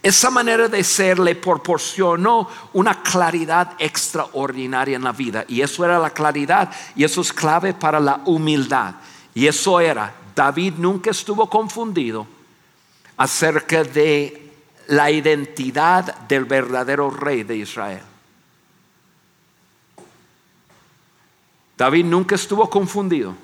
Esa 0.03 0.31
manera 0.31 0.69
de 0.69 0.83
ser 0.83 1.19
le 1.19 1.35
proporcionó 1.35 2.49
una 2.73 3.03
claridad 3.03 3.75
extraordinaria 3.79 4.97
en 4.97 5.05
la 5.05 5.13
vida. 5.13 5.45
Y 5.47 5.61
eso 5.61 5.85
era 5.85 5.99
la 5.99 6.11
claridad 6.11 6.71
y 6.97 7.05
eso 7.05 7.21
es 7.21 7.33
clave 7.33 7.75
para 7.75 8.01
la 8.01 8.23
humildad. 8.25 8.95
Y 9.35 9.47
eso 9.47 9.79
era, 9.79 10.15
David 10.35 10.75
nunca 10.79 11.11
estuvo 11.11 11.49
confundido 11.51 12.27
acerca 13.17 13.85
de 13.85 14.53
la 14.89 15.11
identidad 15.11 16.17
del 16.21 16.47
verdadero 16.47 17.11
rey 17.11 17.43
de 17.43 17.57
Israel. 17.59 18.03
David 21.77 22.07
nunca 22.07 22.35
estuvo 22.35 22.69
confundido 22.69 23.35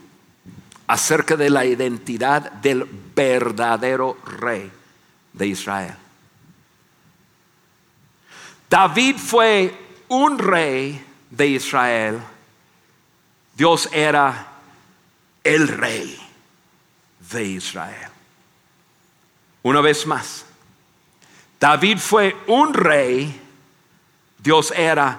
acerca 0.86 1.36
de 1.36 1.50
la 1.50 1.64
identidad 1.64 2.52
del 2.52 2.84
verdadero 3.14 4.18
rey 4.24 4.70
de 5.32 5.46
Israel. 5.46 5.96
David 8.68 9.16
fue 9.16 9.74
un 10.08 10.38
rey 10.38 11.04
de 11.30 11.46
Israel. 11.48 12.20
Dios 13.54 13.88
era 13.92 14.46
el 15.42 15.68
rey 15.68 16.18
de 17.30 17.44
Israel. 17.44 18.10
Una 19.62 19.80
vez 19.80 20.06
más, 20.06 20.44
David 21.58 21.98
fue 21.98 22.36
un 22.46 22.74
rey, 22.74 23.40
Dios 24.38 24.72
era 24.76 25.18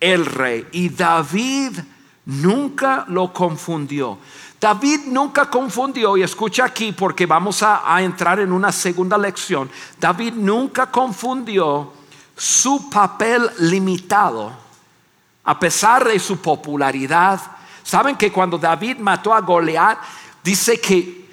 el 0.00 0.24
rey. 0.26 0.66
Y 0.72 0.88
David 0.90 1.78
nunca 2.26 3.04
lo 3.08 3.32
confundió. 3.32 4.18
David 4.66 5.02
nunca 5.06 5.48
confundió, 5.48 6.16
y 6.16 6.24
escucha 6.24 6.64
aquí 6.64 6.90
porque 6.90 7.24
vamos 7.24 7.62
a, 7.62 8.02
entrar 8.02 8.40
en 8.40 8.50
una 8.50 8.72
segunda 8.72 9.16
lección, 9.16 9.70
David 9.96 10.32
nunca 10.32 10.90
confundió 10.90 11.92
su 12.36 12.90
papel 12.90 13.48
limitado, 13.60 14.52
a 15.44 15.56
pesar 15.56 16.08
de 16.08 16.18
su 16.18 16.38
popularidad. 16.38 17.40
Saben 17.84 18.16
que 18.16 18.32
cuando 18.32 18.58
David 18.58 18.96
mató 18.96 19.32
a 19.32 19.40
Goliat, 19.40 19.98
dice 20.42 20.80
que 20.80 21.28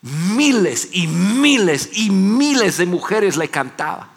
miles 0.00 0.88
y 0.92 1.06
miles 1.06 1.90
y 1.92 2.08
miles 2.08 2.78
de 2.78 2.86
mujeres 2.86 3.36
le 3.36 3.50
cantaban. 3.50 4.08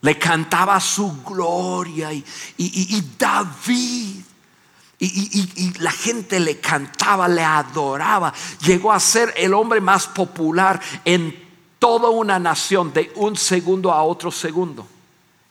Le 0.00 0.18
cantaba 0.18 0.80
su 0.80 1.22
gloria 1.22 2.12
y 2.12 3.04
David 3.16 4.24
y, 4.98 5.72
la 5.78 5.90
gente 5.90 6.40
le 6.40 6.60
cantaba, 6.60 7.28
le 7.28 7.42
adoraba. 7.42 8.32
Llegó 8.60 8.92
a 8.92 9.00
ser 9.00 9.34
el 9.36 9.52
hombre 9.54 9.80
más 9.80 10.06
popular 10.06 10.80
en 11.04 11.44
toda 11.78 12.10
una 12.10 12.38
nación 12.38 12.92
de 12.92 13.12
un 13.16 13.36
segundo 13.36 13.92
a 13.92 14.02
otro 14.02 14.30
segundo. 14.30 14.86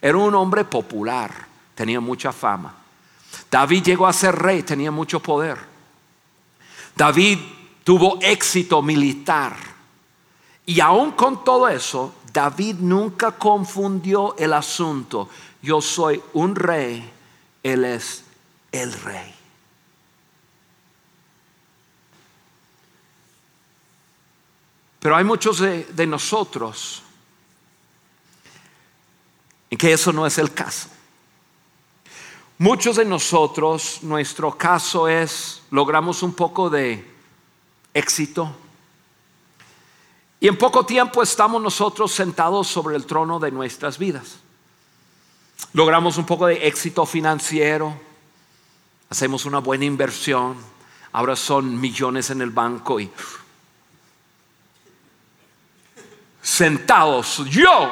Era 0.02 0.18
un 0.18 0.34
hombre 0.36 0.66
popular, 0.66 1.32
tenía 1.76 2.00
mucha 2.00 2.32
fama. 2.32 2.76
David 3.50 3.84
llegó 3.84 4.08
a 4.08 4.14
ser 4.14 4.36
rey, 4.36 4.64
tenía 4.64 4.92
mucho 4.92 5.20
poder. 5.20 5.58
David 6.96 7.40
tuvo 7.84 8.20
éxito 8.22 8.82
militar. 8.82 9.56
Y 10.66 10.80
aún 10.80 11.12
con 11.12 11.44
todo 11.44 11.68
eso, 11.68 12.16
David 12.32 12.78
nunca 12.80 13.34
confundió 13.34 14.36
el 14.38 14.54
asunto. 14.54 15.30
Yo 15.62 15.82
soy 15.82 16.22
un 16.34 16.56
rey, 16.56 17.10
él 17.62 17.86
es 17.86 18.24
el 18.72 18.92
rey. 18.94 19.33
Pero 25.04 25.18
hay 25.18 25.26
muchos 25.26 25.60
de, 25.60 26.08
nosotros 26.08 27.04
en 29.70 29.78
que 29.78 29.92
eso 29.92 30.14
no 30.14 30.26
es 30.26 30.38
el 30.38 30.54
caso. 30.54 30.88
Muchos 32.58 32.96
de 32.96 33.04
nosotros, 33.04 34.00
nuestro 34.04 34.58
caso 34.58 35.10
es, 35.10 35.62
logramos 35.72 36.24
un 36.24 36.34
poco 36.34 36.70
de 36.70 37.06
éxito. 37.94 38.56
Y 40.40 40.48
en 40.48 40.58
poco 40.58 40.86
tiempo 40.86 41.22
estamos 41.22 41.62
nosotros 41.62 42.14
sentados 42.14 42.70
sobre 42.70 42.96
el 42.96 43.06
trono 43.06 43.42
de 43.42 43.52
nuestras 43.52 43.98
vidas. 43.98 44.38
Logramos 45.74 46.18
un 46.18 46.26
poco 46.26 46.46
de 46.48 46.66
éxito 46.66 47.06
financiero, 47.06 47.94
hacemos 49.10 49.44
una 49.44 49.60
buena 49.60 49.84
inversión, 49.84 50.56
ahora 51.12 51.36
son 51.36 51.78
millones 51.82 52.30
en 52.30 52.42
el 52.42 52.52
banco 52.52 53.02
y 53.02 53.12
sentados 56.44 57.44
yo 57.50 57.92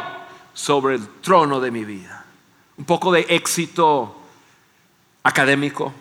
sobre 0.54 0.96
el 0.96 1.08
trono 1.22 1.60
de 1.60 1.72
mi 1.72 1.84
vida. 1.84 2.24
Un 2.78 2.86
poco 2.86 3.12
de 3.12 3.22
éxito 3.30 4.22
académico 5.24 5.92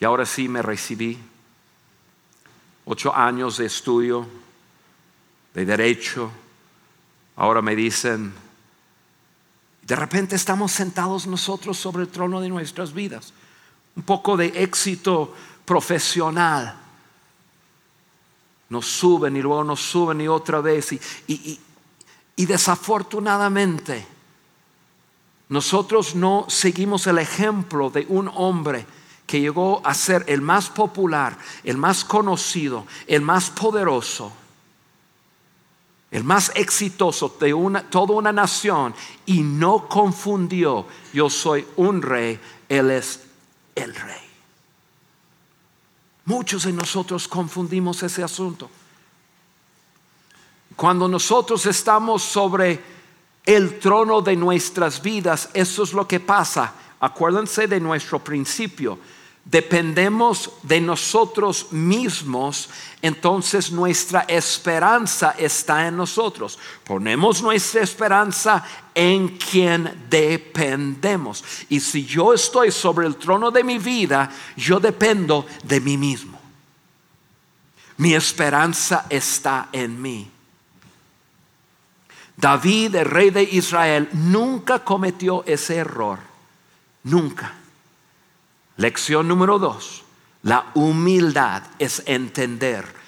y 0.00 0.04
ahora 0.04 0.24
sí 0.24 0.48
me 0.48 0.62
recibí. 0.62 1.18
Ocho 2.86 3.14
años 3.14 3.58
de 3.58 3.66
estudio 3.66 4.26
de 5.54 5.64
derecho. 5.64 6.30
Ahora 7.36 7.62
me 7.62 7.74
dicen, 7.74 8.32
de 9.82 9.96
repente 9.96 10.36
estamos 10.36 10.72
sentados 10.72 11.26
nosotros 11.26 11.78
sobre 11.78 12.02
el 12.02 12.08
trono 12.08 12.40
de 12.40 12.48
nuestras 12.48 12.92
vidas. 12.92 13.32
Un 13.96 14.02
poco 14.02 14.36
de 14.36 14.46
éxito 14.62 15.34
profesional. 15.64 16.83
Nos 18.68 18.86
suben 18.86 19.36
y 19.36 19.42
luego 19.42 19.64
nos 19.64 19.80
suben 19.80 20.20
y 20.20 20.28
otra 20.28 20.60
vez. 20.60 20.92
Y, 20.92 21.60
y 22.36 22.46
desafortunadamente 22.46 24.06
nosotros 25.48 26.14
no 26.14 26.46
seguimos 26.48 27.06
el 27.06 27.18
ejemplo 27.18 27.90
de 27.90 28.06
un 28.08 28.30
hombre 28.34 28.86
que 29.26 29.40
llegó 29.40 29.80
a 29.84 29.94
ser 29.94 30.24
el 30.26 30.40
más 30.40 30.68
popular, 30.70 31.36
el 31.62 31.76
más 31.76 32.04
conocido, 32.04 32.86
el 33.06 33.22
más 33.22 33.50
poderoso, 33.50 34.32
el 36.10 36.24
más 36.24 36.52
exitoso 36.54 37.36
de 37.40 37.52
una, 37.52 37.88
toda 37.88 38.14
una 38.14 38.32
nación 38.32 38.94
y 39.26 39.40
no 39.40 39.88
confundió, 39.88 40.86
yo 41.12 41.28
soy 41.30 41.66
un 41.76 42.02
rey, 42.02 42.38
él 42.68 42.90
es 42.90 43.20
el 43.74 43.94
rey. 43.94 44.23
Muchos 46.26 46.64
de 46.64 46.72
nosotros 46.72 47.28
confundimos 47.28 48.02
ese 48.02 48.22
asunto. 48.22 48.70
Cuando 50.76 51.06
nosotros 51.06 51.66
estamos 51.66 52.22
sobre 52.22 52.80
el 53.44 53.78
trono 53.78 54.22
de 54.22 54.34
nuestras 54.34 55.02
vidas, 55.02 55.50
eso 55.52 55.82
es 55.82 55.92
lo 55.92 56.08
que 56.08 56.20
pasa. 56.20 56.72
Acuérdense 57.00 57.66
de 57.66 57.78
nuestro 57.78 58.18
principio. 58.18 58.98
Dependemos 59.44 60.50
de 60.62 60.80
nosotros 60.80 61.70
mismos, 61.70 62.70
entonces 63.02 63.70
nuestra 63.70 64.22
esperanza 64.22 65.34
está 65.38 65.86
en 65.86 65.98
nosotros. 65.98 66.58
Ponemos 66.82 67.42
nuestra 67.42 67.82
esperanza 67.82 68.64
en 68.94 69.36
quien 69.36 70.06
dependemos. 70.08 71.44
Y 71.68 71.80
si 71.80 72.06
yo 72.06 72.32
estoy 72.32 72.72
sobre 72.72 73.06
el 73.06 73.16
trono 73.16 73.50
de 73.50 73.62
mi 73.62 73.78
vida, 73.78 74.30
yo 74.56 74.80
dependo 74.80 75.46
de 75.62 75.80
mí 75.80 75.98
mismo. 75.98 76.40
Mi 77.98 78.14
esperanza 78.14 79.04
está 79.10 79.68
en 79.72 80.00
mí. 80.00 80.30
David, 82.36 82.94
el 82.94 83.04
rey 83.04 83.30
de 83.30 83.42
Israel, 83.42 84.08
nunca 84.12 84.82
cometió 84.82 85.44
ese 85.46 85.76
error. 85.76 86.18
Nunca. 87.02 87.54
Lección 88.76 89.28
número 89.28 89.58
dos. 89.58 90.02
La 90.42 90.66
humildad 90.74 91.62
es 91.78 92.02
entender. 92.06 93.04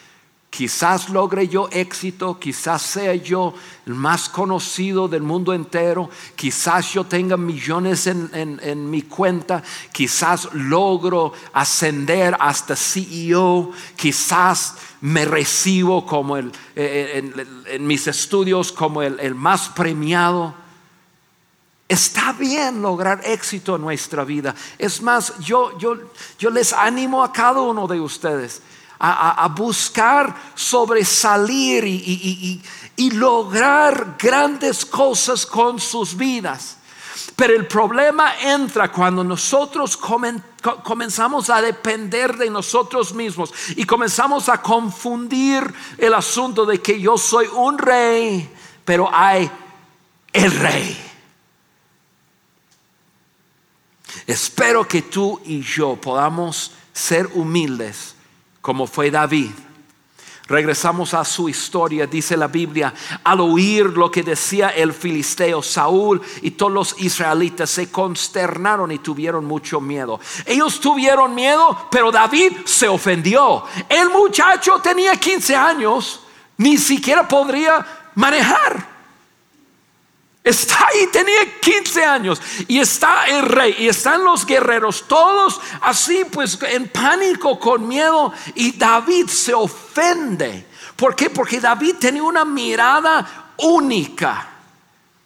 Quizás 0.49 1.11
logre 1.11 1.49
yo 1.49 1.69
éxito, 1.71 2.39
quizás 2.41 2.81
sea 2.81 3.15
yo 3.15 3.53
el 3.85 3.95
más 3.95 4.31
conocido 4.31 5.07
del 5.07 5.21
mundo 5.21 5.53
entero, 5.53 6.09
quizás 6.35 6.95
yo 6.95 7.05
tenga 7.05 7.37
millones 7.37 8.07
en, 8.07 8.91
mi 8.91 9.03
cuenta, 9.03 9.63
quizás 9.93 10.49
logro 10.55 11.35
ascender 11.53 12.35
hasta 12.41 12.75
CEO, 12.75 13.73
quizás 13.97 14.77
me 15.03 15.27
recibo 15.27 16.07
como 16.07 16.39
el, 16.39 16.47
eh, 16.75 17.23
eh, 17.37 17.47
en, 17.67 17.87
mis 17.87 18.07
estudios 18.07 18.73
como 18.73 19.03
el, 19.03 19.35
más 19.35 19.69
premiado. 19.69 20.55
Está 21.89 22.33
bien 22.33 22.83
lograr 22.83 23.21
éxito 23.25 23.77
en 23.77 23.83
nuestra 23.83 24.25
vida. 24.25 24.55
Es 24.79 25.01
más, 25.01 25.39
yo, 25.39 25.79
yo, 25.79 25.97
yo 26.39 26.51
les 26.51 26.73
animo 26.73 27.23
a 27.23 27.33
cada 27.33 27.61
uno 27.61 27.87
de 27.87 28.01
ustedes 28.01 28.61
a, 28.99 29.47
buscar 29.55 30.35
sobresalir 30.55 31.85
y, 31.85 32.63
y 32.97 33.11
lograr 33.11 34.17
grandes 34.19 34.85
cosas 34.85 35.45
con 35.47 35.79
sus 35.79 36.17
vidas. 36.17 36.79
Pero 37.35 37.55
el 37.55 37.67
problema 37.67 38.41
entra 38.41 38.91
cuando 38.91 39.23
nosotros 39.23 39.97
comenzamos 39.97 41.51
a 41.51 41.61
depender 41.61 42.37
de 42.37 42.49
nosotros 42.49 43.15
mismos 43.15 43.53
y 43.77 43.85
comenzamos 43.85 44.49
a 44.49 44.63
confundir 44.63 45.73
el 45.99 46.15
asunto 46.15 46.65
de 46.65 46.81
que 46.81 46.99
yo 46.99 47.19
soy 47.19 47.47
un 47.55 47.77
rey, 47.77 48.51
pero 48.85 49.11
hay 49.13 49.51
el 50.33 50.51
rey. 50.51 51.06
Espero 54.27 54.87
que 54.87 55.03
tú 55.03 55.41
y 55.45 55.63
yo 55.63 55.97
podamos 55.97 56.73
ser 56.93 57.29
humildes 57.35 58.15
como 58.61 58.87
fue 58.87 59.11
David 59.11 59.51
Regresamos 60.49 61.13
a 61.13 61.25
su 61.25 61.49
historia, 61.49 62.07
dice 62.07 62.37
la 62.37 62.47
Biblia, 62.47 62.95
al 63.25 63.41
oír 63.41 63.87
lo 63.87 64.09
que 64.09 64.23
decía 64.23 64.69
el 64.69 64.93
filisteo, 64.93 65.61
Saúl 65.61 66.23
y 66.41 66.53
todos 66.53 66.71
los 66.71 67.01
israelitas 67.01 67.69
se 67.69 67.91
consternaron 67.91 68.93
y 68.93 68.99
tuvieron 68.99 69.45
mucho 69.45 69.81
miedo. 69.81 70.21
Ellos 70.45 70.81
tuvieron 70.81 71.35
miedo, 71.35 71.89
pero 71.91 72.13
David 72.13 72.53
se 72.65 72.87
ofendió. 72.87 73.65
El 73.89 74.09
muchacho 74.11 74.79
tenía 74.81 75.17
15 75.17 75.57
años, 75.57 76.21
ni 76.59 76.79
siquiera 76.79 77.27
podría 77.27 77.85
manejar. 78.15 78.96
Está 80.47 80.87
ahí, 80.87 81.09
tenía 81.09 81.59
15 81.61 82.05
años 82.05 82.41
y 82.69 82.79
está 82.79 83.27
el 83.27 83.43
rey 83.43 83.75
y 83.81 83.89
están 83.89 84.23
los 84.23 84.47
guerreros, 84.47 85.05
todos 85.09 85.61
así 85.81 86.25
pues 86.31 86.57
en 86.63 86.89
pánico, 86.89 87.59
con 87.59 87.89
miedo 87.89 88.33
y 88.55 88.71
David 88.71 89.27
se 89.27 89.53
ofende. 89.53 90.65
¿Por 90.95 91.17
qué? 91.17 91.31
Porque 91.31 91.59
David 91.59 91.97
tenía 91.99 92.23
una 92.23 92.45
mirada 92.45 93.55
única. 93.57 94.49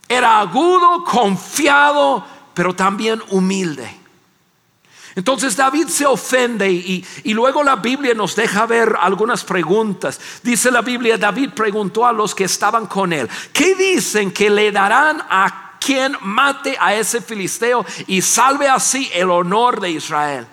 Era 0.09 0.41
agudo, 0.41 1.05
confiado, 1.05 2.25
pero 2.55 2.75
también 2.75 3.23
humilde. 3.29 4.00
Entonces 5.21 5.55
David 5.55 5.89
se 5.89 6.07
ofende 6.07 6.71
y, 6.71 7.05
luego 7.35 7.63
la 7.63 7.77
Biblia 7.77 8.15
nos 8.15 8.35
deja 8.35 8.65
ver 8.65 8.97
algunas 8.99 9.45
preguntas. 9.45 10.19
Dice 10.43 10.71
la 10.71 10.81
Biblia, 10.81 11.19
David 11.19 11.51
preguntó 11.51 12.07
a 12.07 12.13
los 12.13 12.35
que 12.35 12.45
estaban 12.45 12.87
con 12.87 13.13
él, 13.13 13.29
¿qué 13.53 13.75
dicen 13.75 14.33
que 14.33 14.49
le 14.49 14.73
darán 14.73 15.23
a 15.29 15.77
quien 15.79 16.17
mate 16.23 16.75
a 16.81 16.95
ese 16.95 17.21
filisteo 17.21 17.85
y 18.07 18.23
salve 18.23 18.67
así 18.67 19.11
el 19.13 19.31
honor 19.31 19.79
de 19.79 19.91
Israel? 19.91 20.47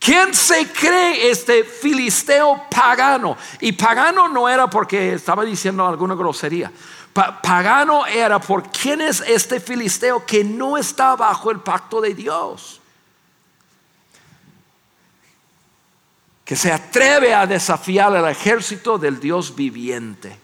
¿Quién 0.00 0.34
se 0.34 0.72
cree 0.72 1.30
este 1.30 1.62
filisteo 1.62 2.64
pagano? 2.68 3.36
Y 3.60 3.70
pagano 3.70 4.26
no 4.26 4.48
era 4.48 4.68
porque 4.68 5.12
estaba 5.14 5.44
diciendo 5.44 5.86
alguna 5.86 6.16
grosería. 6.16 6.72
pagano 7.12 8.04
era 8.04 8.40
por 8.40 8.68
quién 8.68 9.00
es 9.00 9.20
este 9.20 9.60
filisteo 9.60 10.26
que 10.26 10.42
no 10.42 10.76
está 10.76 11.14
bajo 11.14 11.52
el 11.52 11.60
pacto 11.60 12.00
de 12.00 12.14
Dios. 12.14 12.81
Que 16.44 16.56
se 16.56 16.72
atreve 16.72 17.34
a 17.34 17.46
desafiar 17.46 18.14
al 18.14 18.28
ejército 18.28 18.98
del 18.98 19.20
Dios 19.20 19.54
viviente. 19.54 20.41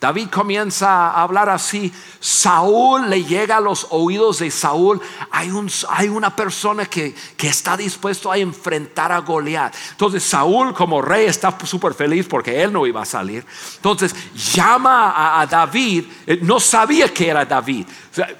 David 0.00 0.30
comienza 0.30 1.10
a 1.10 1.22
hablar 1.22 1.50
así. 1.50 1.92
Saúl 2.20 3.10
le 3.10 3.22
llega 3.22 3.58
a 3.58 3.60
los 3.60 3.86
oídos 3.90 4.38
de 4.38 4.50
Saúl. 4.50 4.98
Hay, 5.30 5.50
un, 5.50 5.70
hay 5.90 6.08
una 6.08 6.34
persona 6.34 6.86
que, 6.86 7.14
está 7.38 7.76
dispuesto 7.76 8.32
a 8.32 8.38
enfrentar 8.38 9.12
a 9.12 9.18
Goliat. 9.18 9.74
Entonces 9.90 10.22
Saúl 10.22 10.72
como 10.72 11.02
rey 11.02 11.26
está 11.26 11.54
súper 11.64 11.92
feliz 11.92 12.26
porque 12.26 12.62
él 12.62 12.72
no 12.72 12.86
iba 12.86 13.02
a 13.02 13.04
salir. 13.04 13.44
Entonces 13.76 14.14
llama 14.54 15.38
a, 15.38 15.46
David. 15.46 16.06
Eh, 16.26 16.38
no 16.40 16.60
sabía 16.60 17.12
que 17.12 17.28
era 17.28 17.44
David. 17.44 17.86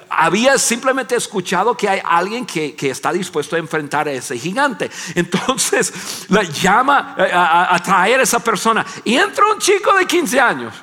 había 0.09 0.57
simplemente 0.57 1.15
escuchado 1.15 1.77
que 1.77 1.87
hay 1.87 2.01
alguien 2.03 2.43
que, 2.43 2.75
está 2.89 3.13
dispuesto 3.13 3.55
a 3.55 3.59
enfrentar 3.59 4.07
a 4.07 4.11
ese 4.11 4.35
gigante. 4.39 4.89
Entonces 5.13 6.25
le 6.29 6.47
llama 6.47 7.13
eh, 7.19 7.29
a, 7.31 7.75
a 7.75 7.83
traer 7.83 8.19
a 8.19 8.23
esa 8.23 8.39
persona. 8.39 8.83
Y 9.03 9.13
entra 9.13 9.45
un 9.45 9.59
chico 9.59 9.93
de 9.95 10.07
15 10.07 10.39
años. 10.39 10.73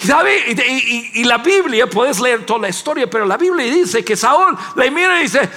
Y, 0.00 1.24
la 1.24 1.38
Biblia, 1.38 1.88
puedes 1.88 2.20
leer 2.20 2.46
toda 2.46 2.60
la 2.60 2.68
historia, 2.68 3.10
pero 3.10 3.26
la 3.26 3.36
Biblia 3.36 3.66
dice 3.66 4.04
que 4.04 4.16
Saúl 4.16 4.56
le 4.76 4.90
mira 4.90 5.18
y 5.18 5.22
dice, 5.24 5.48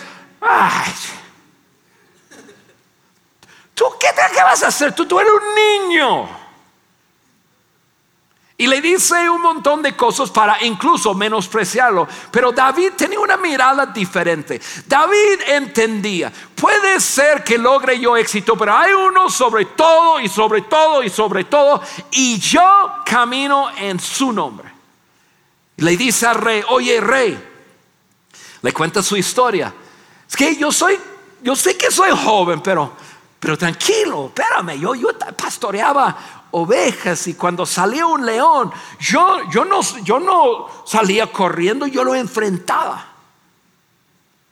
Ay, 0.41 0.93
¿Tú 3.75 3.85
qué, 3.99 4.07
qué 4.33 4.43
vas 4.43 4.63
a 4.63 4.67
hacer? 4.67 4.93
Tú, 4.93 5.05
tú 5.05 5.19
eres 5.19 5.31
un 5.31 5.89
niño. 5.89 6.40
Y 8.61 8.67
le 8.67 8.79
dice 8.79 9.27
un 9.27 9.41
montón 9.41 9.81
de 9.81 9.95
cosas 9.95 10.29
para 10.29 10.63
incluso 10.63 11.15
menospreciarlo. 11.15 12.07
Pero 12.29 12.51
David 12.51 12.91
tenía 12.95 13.19
una 13.19 13.35
mirada 13.35 13.87
diferente. 13.87 14.61
David 14.85 15.41
entendía, 15.47 16.31
puede 16.53 16.99
ser 16.99 17.43
que 17.43 17.57
logre 17.57 17.99
yo 17.99 18.15
éxito, 18.15 18.55
pero 18.55 18.77
hay 18.77 18.91
uno 18.93 19.31
sobre 19.31 19.65
todo 19.65 20.19
y 20.19 20.29
sobre 20.29 20.61
todo 20.61 21.01
y 21.01 21.09
sobre 21.09 21.45
todo. 21.45 21.81
Y 22.11 22.37
yo 22.37 22.61
camino 23.03 23.71
en 23.75 23.99
su 23.99 24.31
nombre. 24.31 24.71
Le 25.77 25.97
dice 25.97 26.27
al 26.27 26.35
rey, 26.35 26.61
oye 26.69 27.01
rey, 27.01 27.43
le 28.61 28.73
cuenta 28.73 29.01
su 29.01 29.17
historia. 29.17 29.73
Es 30.29 30.35
que 30.35 30.55
yo 30.55 30.71
soy, 30.71 30.99
yo 31.41 31.55
sé 31.55 31.75
que 31.75 31.89
soy 31.89 32.11
joven, 32.11 32.61
pero, 32.61 32.93
pero 33.39 33.57
tranquilo, 33.57 34.27
espérame, 34.27 34.79
yo, 34.79 34.93
yo 34.93 35.07
pastoreaba 35.35 36.40
ovejas 36.51 37.27
y 37.27 37.33
cuando 37.33 37.65
salía 37.65 38.05
un 38.05 38.25
león, 38.25 38.71
yo, 38.99 39.49
yo, 39.49 39.65
no, 39.65 39.81
yo 40.03 40.19
no 40.19 40.67
salía 40.85 41.31
corriendo, 41.31 41.87
yo 41.87 42.03
lo 42.03 42.13
enfrentaba. 42.15 43.07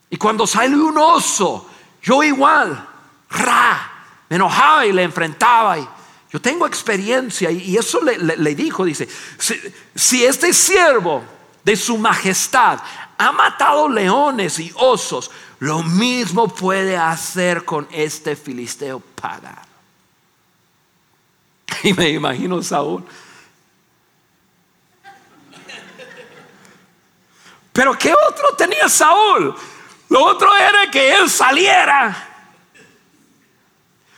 Y 0.09 0.17
cuando 0.17 0.47
salió 0.47 0.85
un 0.85 0.97
oso, 0.97 1.69
yo 2.01 2.23
igual, 2.23 2.87
ra, 3.29 4.05
me 4.29 4.37
enojaba 4.37 4.85
y 4.85 4.91
le 4.91 5.03
enfrentaba. 5.03 5.77
Y 5.77 5.87
yo 6.31 6.41
tengo 6.41 6.65
experiencia 6.65 7.51
y, 7.51 7.77
eso 7.77 7.99
le, 8.01 8.55
dijo, 8.55 8.85
dice, 8.85 9.07
si, 9.37 9.55
si 9.93 10.25
este 10.25 10.53
siervo 10.53 11.23
de 11.63 11.75
su 11.75 11.97
majestad 11.97 12.79
ha 13.17 13.31
matado 13.31 13.89
leones 13.89 14.59
y 14.59 14.71
osos, 14.75 15.29
lo 15.59 15.83
mismo 15.83 16.47
puede 16.47 16.95
hacer 16.97 17.65
con 17.65 17.87
este 17.91 18.35
filisteo 18.35 18.99
pagano. 18.99 19.68
Y 21.83 21.93
me 21.93 22.09
imagino 22.09 22.61
Saúl. 22.61 23.03
Pero 27.71 27.97
¿qué 27.97 28.13
otro 28.13 28.55
tenía 28.57 28.89
Saúl? 28.89 29.55
Lo 30.09 30.25
otro 30.25 30.53
era 30.55 30.89
que 30.91 31.13
él 31.13 31.29
saliera. 31.29 32.29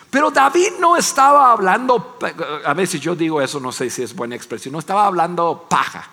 Pero 0.09 0.31
David 0.31 0.73
no 0.79 0.97
estaba 0.97 1.51
hablando, 1.51 2.17
a 2.65 2.73
veces 2.73 2.99
yo 2.99 3.15
digo 3.15 3.41
eso, 3.41 3.59
no 3.59 3.71
sé 3.71 3.89
si 3.89 4.03
es 4.03 4.13
buena 4.13 4.35
expresión, 4.35 4.73
no 4.73 4.79
estaba 4.79 5.05
hablando 5.05 5.67
paja. 5.69 6.09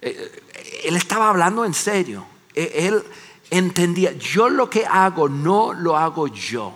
Eh, 0.00 0.44
él 0.84 0.96
estaba 0.96 1.30
hablando 1.30 1.64
en 1.64 1.74
serio. 1.74 2.26
E, 2.54 2.86
él 2.86 3.02
entendía, 3.50 4.12
yo 4.12 4.48
lo 4.48 4.70
que 4.70 4.86
hago 4.86 5.28
no 5.28 5.72
lo 5.72 5.96
hago 5.96 6.28
yo. 6.28 6.74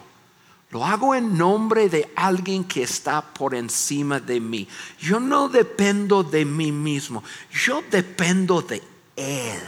Lo 0.71 0.85
hago 0.85 1.17
en 1.17 1.37
nombre 1.37 1.89
de 1.89 2.13
alguien 2.15 2.65
que 2.65 2.85
está 2.85 3.23
por 3.23 3.55
encima 3.57 4.21
de 4.21 4.39
mí. 4.39 4.69
Yo 5.01 5.19
no 5.19 5.49
dependo 5.49 6.23
de 6.23 6.45
mí 6.45 6.71
mismo, 6.71 7.25
yo 7.51 7.83
dependo 7.91 8.63
de 8.63 8.81
Él. 9.17 9.61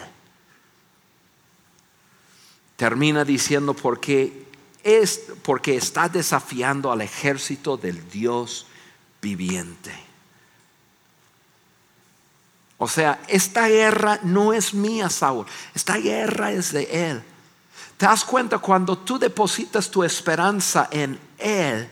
Termina 2.77 3.25
diciendo 3.25 3.75
porque 3.75 4.47
es 4.85 5.23
porque 5.43 5.77
está 5.77 6.09
desafiando 6.09 6.91
al 6.93 7.01
ejército 7.01 7.77
del 7.77 8.09
Dios 8.09 8.67
viviente. 9.21 9.93
O 12.79 12.89
sea, 12.89 13.21
esta 13.29 13.69
guerra 13.69 14.21
no 14.23 14.53
es 14.53 14.75
mía, 14.75 15.09
Saúl. 15.09 15.47
Esta 15.75 15.97
guerra 15.97 16.53
es 16.53 16.73
de 16.73 17.11
Él. 17.11 17.23
¿Te 18.03 18.09
das 18.09 18.25
cuenta 18.25 18.59
cuando 18.59 18.99
tú 18.99 19.17
depositas 19.17 19.89
tu 19.89 20.03
esperanza 20.03 20.89
en 20.91 21.17
Él? 21.39 21.89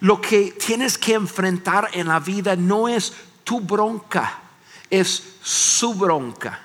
Lo 0.00 0.18
que 0.18 0.52
tienes 0.52 0.96
que 0.96 1.12
enfrentar 1.12 1.90
en 1.92 2.08
la 2.08 2.18
vida 2.18 2.56
no 2.56 2.88
es 2.88 3.12
tu 3.44 3.60
bronca, 3.60 4.40
es 4.88 5.22
su 5.42 5.92
bronca. 5.92 6.58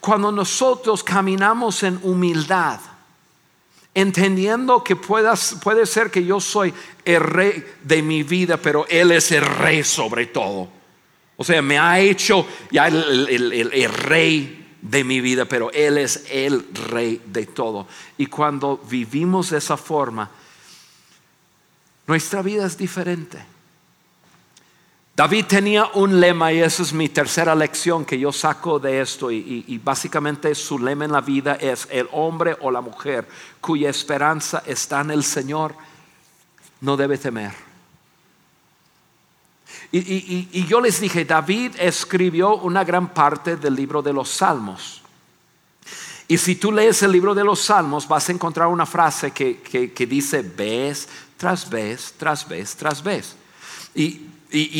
Cuando 0.00 0.30
nosotros 0.30 1.02
caminamos 1.02 1.82
en 1.82 1.98
humildad, 2.02 2.78
entendiendo 3.94 4.84
que 4.84 4.96
puedas, 4.96 5.56
puede 5.62 5.86
ser 5.86 6.10
que 6.10 6.22
yo 6.22 6.40
soy 6.40 6.74
el 7.06 7.20
rey 7.22 7.64
de 7.82 8.02
mi 8.02 8.22
vida, 8.22 8.58
pero 8.58 8.86
Él 8.86 9.12
es 9.12 9.32
el 9.32 9.46
rey 9.46 9.82
sobre 9.82 10.26
todo. 10.26 10.68
O 11.38 11.44
sea, 11.44 11.62
me 11.62 11.78
ha 11.78 12.00
hecho 12.00 12.46
ya 12.70 12.88
el 12.88 13.90
rey 13.94 14.59
de 14.82 15.04
mi 15.04 15.20
vida, 15.20 15.44
pero 15.44 15.70
Él 15.72 15.98
es 15.98 16.24
el 16.30 16.66
rey 16.74 17.22
de 17.26 17.46
todo. 17.46 17.86
Y 18.16 18.26
cuando 18.26 18.78
vivimos 18.88 19.50
de 19.50 19.58
esa 19.58 19.76
forma, 19.76 20.30
nuestra 22.06 22.42
vida 22.42 22.66
es 22.66 22.76
diferente. 22.76 23.44
David 25.20 25.44
tenía 25.46 25.84
un 25.94 26.18
lema 26.18 26.50
y 26.50 26.60
esa 26.60 26.82
es 26.82 26.94
mi 26.94 27.10
tercera 27.10 27.54
lección 27.54 28.06
que 28.06 28.18
yo 28.18 28.32
saco 28.32 28.78
de 28.78 29.02
esto 29.02 29.30
y, 29.30 29.78
básicamente 29.84 30.54
su 30.54 30.78
lema 30.78 31.04
en 31.04 31.12
la 31.12 31.20
vida 31.20 31.56
es 31.56 31.86
el 31.90 32.08
hombre 32.12 32.56
o 32.60 32.70
la 32.70 32.80
mujer 32.80 33.28
cuya 33.60 33.90
esperanza 33.90 34.62
está 34.64 35.02
en 35.02 35.10
el 35.10 35.22
Señor 35.22 35.74
no 36.80 36.96
debe 36.96 37.18
temer. 37.18 37.69
Y, 39.92 40.64
yo 40.66 40.80
les 40.80 41.00
dije, 41.00 41.24
David 41.24 41.72
escribió 41.78 42.56
una 42.56 42.84
gran 42.84 43.12
parte 43.12 43.56
del 43.56 43.74
libro 43.74 44.02
de 44.02 44.12
los 44.12 44.28
Salmos. 44.30 45.02
Y 46.28 46.38
si 46.38 46.54
tú 46.54 46.70
lees 46.70 47.02
el 47.02 47.10
libro 47.10 47.34
de 47.34 47.42
los 47.42 47.60
Salmos, 47.60 48.06
vas 48.06 48.28
a 48.28 48.32
encontrar 48.32 48.68
una 48.68 48.86
frase 48.86 49.32
que, 49.32 50.06
dice 50.08 50.42
vez 50.42 51.08
tras 51.36 51.68
vez, 51.68 52.14
tras 52.16 52.46
vez, 52.46 52.76
tras 52.76 53.02
vez. 53.02 53.34
Y, 53.94 54.26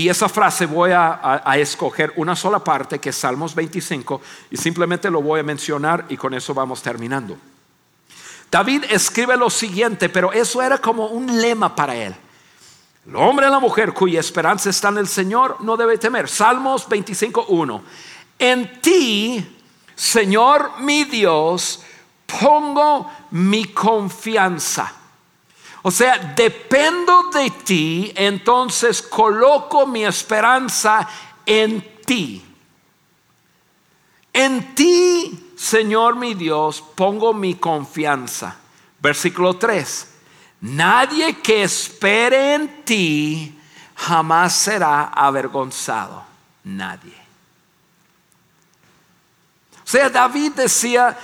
esa 0.09 0.29
frase 0.29 0.67
voy 0.67 0.91
a, 0.91 1.43
a, 1.45 1.59
escoger 1.59 2.13
una 2.17 2.35
sola 2.35 2.63
parte, 2.63 2.99
que 2.99 3.11
es 3.11 3.17
Salmos 3.17 3.55
25, 3.55 4.21
y 4.51 4.57
simplemente 4.57 5.11
lo 5.11 5.23
voy 5.23 5.41
a 5.41 5.45
mencionar 5.45 6.07
y 6.09 6.17
con 6.17 6.35
eso 6.35 6.55
vamos 6.55 6.83
terminando. 6.83 7.37
David 8.51 8.85
escribe 8.91 9.37
lo 9.37 9.49
siguiente, 9.49 10.09
pero 10.09 10.33
eso 10.33 10.61
era 10.61 10.79
como 10.79 11.07
un 11.07 11.41
lema 11.41 11.75
para 11.75 11.95
él. 11.95 12.17
El 13.11 13.17
hombre 13.17 13.49
y 13.49 13.51
la 13.51 13.59
mujer 13.59 13.93
cuya 13.93 14.21
esperanza 14.21 14.71
está 14.71 14.91
en 14.91 14.99
el 14.99 15.09
Señor 15.09 15.57
no 15.63 15.77
debe 15.77 15.99
temer. 15.99 16.29
Salmos 16.29 16.89
25.1. 16.89 17.81
En 18.39 18.81
ti, 18.81 19.59
Señor 19.97 20.79
mi 20.79 21.03
Dios, 21.03 21.83
pongo 22.41 23.11
mi 23.33 23.65
confianza. 23.65 24.93
O 25.83 25.91
sea, 25.91 26.19
dependo 26.37 27.31
de 27.35 27.51
ti, 27.51 28.13
entonces 28.15 29.03
coloco 29.03 29.89
mi 29.89 30.05
esperanza 30.05 31.09
en 31.45 32.03
ti. 32.07 32.45
En 34.33 34.73
ti, 34.77 35.53
Señor 35.57 36.15
mi 36.15 36.35
Dios, 36.35 36.81
pongo 36.95 37.35
mi 37.35 37.57
confianza. 37.57 38.57
Versículo 39.01 39.55
3. 39.55 40.10
Nadie 40.61 41.39
que 41.41 41.63
espere 41.63 42.55
en 42.55 42.85
ti 42.85 43.59
jamás 43.97 44.53
será 44.55 45.05
avergonzado. 45.09 46.23
Nadie. 46.65 47.15
O 49.83 49.89
sea, 49.91 50.11
David 50.11 50.53
decía, 50.53 51.19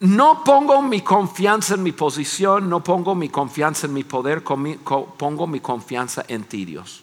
no 0.00 0.42
pongo 0.42 0.80
mi 0.82 1.02
confianza 1.02 1.74
en 1.74 1.82
mi 1.82 1.92
posición, 1.92 2.68
no 2.68 2.82
pongo 2.82 3.14
mi 3.14 3.28
confianza 3.28 3.86
en 3.86 3.92
mi 3.92 4.04
poder, 4.04 4.42
pongo 4.42 5.46
mi 5.46 5.60
confianza 5.60 6.24
en 6.26 6.44
ti, 6.44 6.64
Dios. 6.64 7.02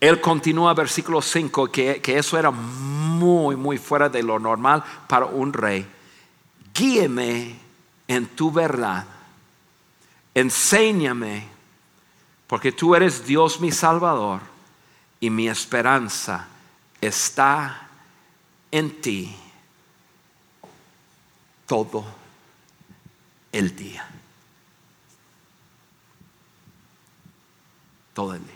Él 0.00 0.20
continúa 0.20 0.74
versículo 0.74 1.22
5, 1.22 1.70
que, 1.70 2.00
que 2.00 2.18
eso 2.18 2.38
era 2.38 2.50
muy, 2.50 3.56
muy 3.56 3.78
fuera 3.78 4.08
de 4.08 4.22
lo 4.22 4.38
normal 4.38 4.82
para 5.06 5.26
un 5.26 5.52
rey. 5.52 5.86
Guíeme 6.74 7.58
en 8.08 8.26
tu 8.28 8.50
verdad 8.50 9.13
enséñame, 10.34 11.46
porque 12.46 12.72
tú 12.72 12.94
eres 12.94 13.24
Dios 13.24 13.60
mi 13.60 13.72
Salvador 13.72 14.40
y 15.20 15.30
mi 15.30 15.48
esperanza 15.48 16.48
está 17.00 17.88
en 18.70 19.00
ti 19.00 19.34
todo 21.66 22.04
el 23.52 23.74
día. 23.74 24.06
Todo 28.12 28.34
el 28.34 28.44
día. 28.44 28.54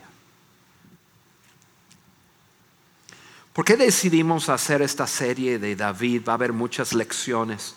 ¿Por 3.53 3.65
qué 3.65 3.77
decidimos 3.77 4.49
hacer 4.49 4.83
esta 4.83 5.07
serie 5.07 5.59
de 5.59 5.75
David? 5.75 6.23
Va 6.29 6.33
a 6.33 6.35
haber 6.35 6.53
muchas 6.53 6.93
lecciones. 6.93 7.75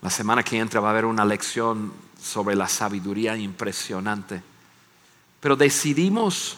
La 0.00 0.08
semana 0.08 0.42
que 0.42 0.58
entra 0.58 0.80
va 0.80 0.88
a 0.88 0.90
haber 0.92 1.04
una 1.04 1.26
lección 1.26 1.92
sobre 2.22 2.54
la 2.54 2.68
sabiduría 2.68 3.36
impresionante. 3.36 4.42
Pero 5.40 5.56
decidimos 5.56 6.56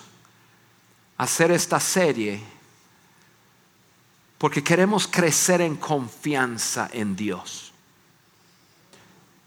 hacer 1.17 1.51
esta 1.51 1.81
serie 1.81 2.41
porque 4.37 4.63
queremos 4.63 5.07
crecer 5.07 5.63
en 5.63 5.77
confianza 5.77 6.91
en 6.93 7.17
Dios. 7.17 7.73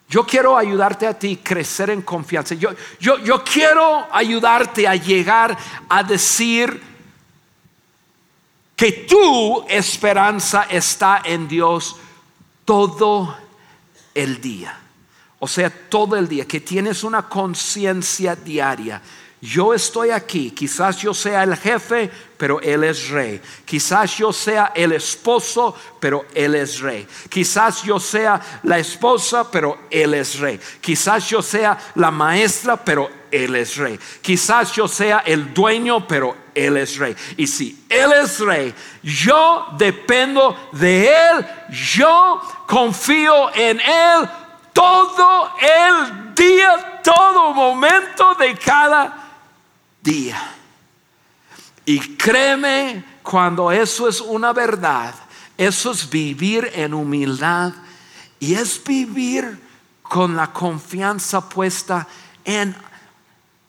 Yo 0.09 0.26
quiero 0.26 0.57
ayudarte 0.57 1.05
a 1.05 1.20
ti 1.20 1.38
crecer 1.38 1.89
en 1.89 2.01
confianza. 2.01 2.55
Yo, 2.55 2.72
yo, 2.99 3.18
yo 3.20 3.43
quiero 3.43 4.07
ayudarte 4.11 4.88
a 4.88 4.95
llegar 4.95 5.55
a 5.89 6.01
decir 6.01 6.82
que 8.76 8.91
tu 8.91 9.65
esperanza 9.68 10.63
está 10.63 11.22
en 11.26 11.47
Dios 11.47 11.97
todo 12.63 13.38
el 14.13 14.39
día. 14.39 14.86
O 15.39 15.47
sea, 15.47 15.69
todo 15.69 16.15
el 16.15 16.27
día, 16.27 16.45
que 16.45 16.59
tienes 16.59 17.03
una 17.03 17.29
conciencia 17.29 18.35
diaria 18.35 19.01
yo 19.39 19.71
estoy 19.71 20.09
aquí, 20.09 20.49
quizás 20.49 20.97
yo 20.97 21.13
sea 21.13 21.43
el 21.43 21.55
jefe, 21.55 22.09
pero 22.38 22.59
Él 22.59 22.83
es 22.83 23.09
rey. 23.09 23.39
Quizás 23.65 24.17
yo 24.17 24.33
sea 24.33 24.71
el 24.73 24.93
esposo, 24.93 25.75
pero 25.99 26.25
Él 26.33 26.55
es 26.55 26.79
rey. 26.79 27.07
Quizás 27.29 27.83
yo 27.83 27.99
sea 27.99 28.41
la 28.63 28.79
esposa, 28.79 29.49
pero 29.51 29.77
Él 29.91 30.15
es 30.15 30.39
rey. 30.39 30.59
Quizás 30.81 31.29
yo 31.29 31.43
sea 31.43 31.77
la 31.93 32.09
maestra, 32.09 32.83
pero 32.83 33.11
Él 33.29 33.55
es 33.55 33.77
rey. 33.77 33.99
Quizás 34.23 34.71
yo 34.71 34.88
sea 34.88 35.19
el 35.19 35.53
dueño, 35.53 36.07
pero 36.07 36.35
Él 36.55 36.75
es 36.77 36.97
rey. 36.97 37.15
Y 37.38 37.45
si 37.45 37.85
Él 37.89 38.11
es 38.13 38.39
rey, 38.39 38.73
yo 39.03 39.67
dependo 39.77 40.57
de 40.71 41.09
Él, 41.09 41.45
yo 41.69 42.41
confío 42.65 43.53
en 43.53 43.79
Él 43.81 44.27
todo 44.78 45.49
el 45.59 46.36
día, 46.36 47.01
todo 47.03 47.51
momento 47.51 48.36
de 48.36 48.55
cada 48.55 49.28
día. 50.03 50.53
Y 51.84 52.15
créeme, 52.15 53.03
cuando 53.23 53.71
eso 53.71 54.07
es 54.07 54.21
una 54.21 54.53
verdad, 54.53 55.15
eso 55.57 55.89
es 55.89 56.07
vivir 56.07 56.69
en 56.75 56.93
humildad 56.93 57.73
y 58.39 58.53
es 58.53 58.84
vivir 58.84 59.59
con 60.03 60.36
la 60.36 60.53
confianza 60.53 61.49
puesta 61.49 62.05
en 62.45 62.75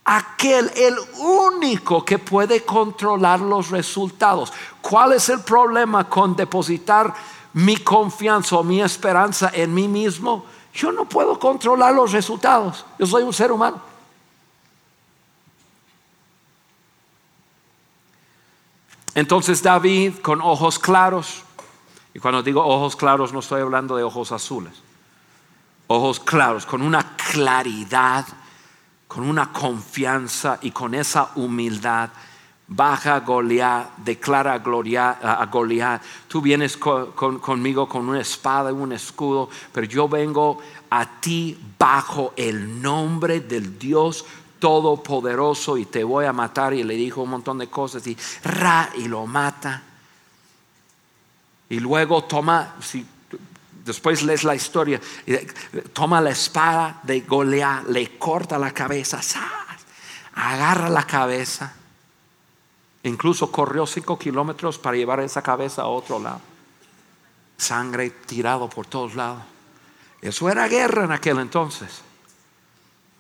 aquel, 0.05 0.71
el 0.77 0.95
único 1.21 2.05
que 2.05 2.19
puede 2.19 2.67
controlar 2.67 3.41
los 3.41 3.71
resultados. 3.71 4.53
¿Cuál 4.83 5.15
es 5.15 5.31
el 5.31 5.41
problema 5.41 6.07
con 6.07 6.37
depositar 6.37 7.15
mi 7.55 7.79
confianza 7.79 8.57
o 8.57 8.63
mi 8.63 8.83
esperanza 8.83 9.51
en 9.55 9.73
mí 9.73 9.89
mismo? 9.89 10.58
Yo 10.79 10.93
no 10.93 11.07
puedo 11.07 11.41
controlar 11.41 11.93
los 11.93 12.13
resultados. 12.13 12.87
Yo 13.01 13.07
soy 13.07 13.25
un 13.25 13.33
ser 13.33 13.51
humano. 13.51 13.81
Entonces 19.17 19.61
David 19.61 20.19
con 20.23 20.41
ojos 20.41 20.79
claros, 20.79 21.43
y 22.15 22.21
cuando 22.21 22.45
digo 22.45 22.65
ojos 22.65 22.95
claros 22.95 23.33
no 23.33 23.41
estoy 23.41 23.61
hablando 23.61 23.97
de 23.97 24.05
ojos 24.05 24.31
azules, 24.31 24.75
ojos 25.89 26.21
claros, 26.21 26.65
con 26.65 26.81
una 26.83 27.17
claridad, 27.17 28.25
con 29.09 29.29
una 29.29 29.53
confianza 29.53 30.61
y 30.63 30.71
con 30.71 30.95
esa 30.95 31.33
humildad, 31.35 32.11
baja 32.69 33.17
a 33.17 33.21
Goliat, 33.21 33.97
declara 33.97 34.53
a, 34.53 35.47
Goliat, 35.47 36.03
tú 36.29 36.43
vienes 36.43 36.77
conmigo 36.77 37.89
con 37.89 38.09
una 38.09 38.21
espada 38.21 38.71
y 38.71 38.75
un 38.75 38.93
escudo, 38.93 39.49
pero 39.73 39.87
yo 39.87 40.09
vengo 40.09 40.61
a 40.91 41.21
ti 41.21 41.59
bajo 41.79 42.35
el 42.37 42.81
nombre 42.81 43.41
del 43.41 43.79
Dios 43.79 44.27
todopoderoso 44.59 45.79
y 45.79 45.87
te 45.87 46.05
voy 46.05 46.27
a 46.27 46.33
matar. 46.33 46.75
Y 46.75 46.85
le 46.85 46.95
dijo 46.95 47.23
un 47.23 47.31
montón 47.31 47.59
de 47.59 47.69
cosas 47.69 48.07
y 48.07 48.17
ra 48.45 48.91
y 48.97 49.09
lo 49.09 49.27
mata. 49.27 49.83
Y 51.71 51.81
luego 51.81 52.25
toma, 52.25 52.77
si 52.81 53.07
después 53.85 54.23
lees 54.23 54.45
la 54.45 54.55
historia, 54.55 55.01
toma 55.95 56.21
la 56.21 56.31
espada 56.31 57.01
de 57.03 57.21
Goliat, 57.21 57.87
le 57.89 58.19
corta 58.19 58.59
la 58.59 58.73
cabeza, 58.73 59.21
agarra 60.35 60.91
la 60.91 61.05
cabeza. 61.05 61.78
Incluso 63.09 63.51
corrió 63.51 63.87
cinco 63.87 64.19
kilómetros 64.19 64.79
para 64.79 64.97
llevar 64.97 65.21
esa 65.21 65.43
cabeza 65.43 65.83
a 65.83 65.87
otro 65.87 66.19
lado. 66.19 66.41
Sangre 67.57 68.11
tirado 68.11 68.69
por 68.69 68.87
todos 68.87 69.15
lados. 69.15 69.43
Eso 70.21 70.49
era 70.49 70.69
guerra 70.69 71.05
en 71.05 71.13
aquel 71.13 71.39
entonces. 71.39 72.03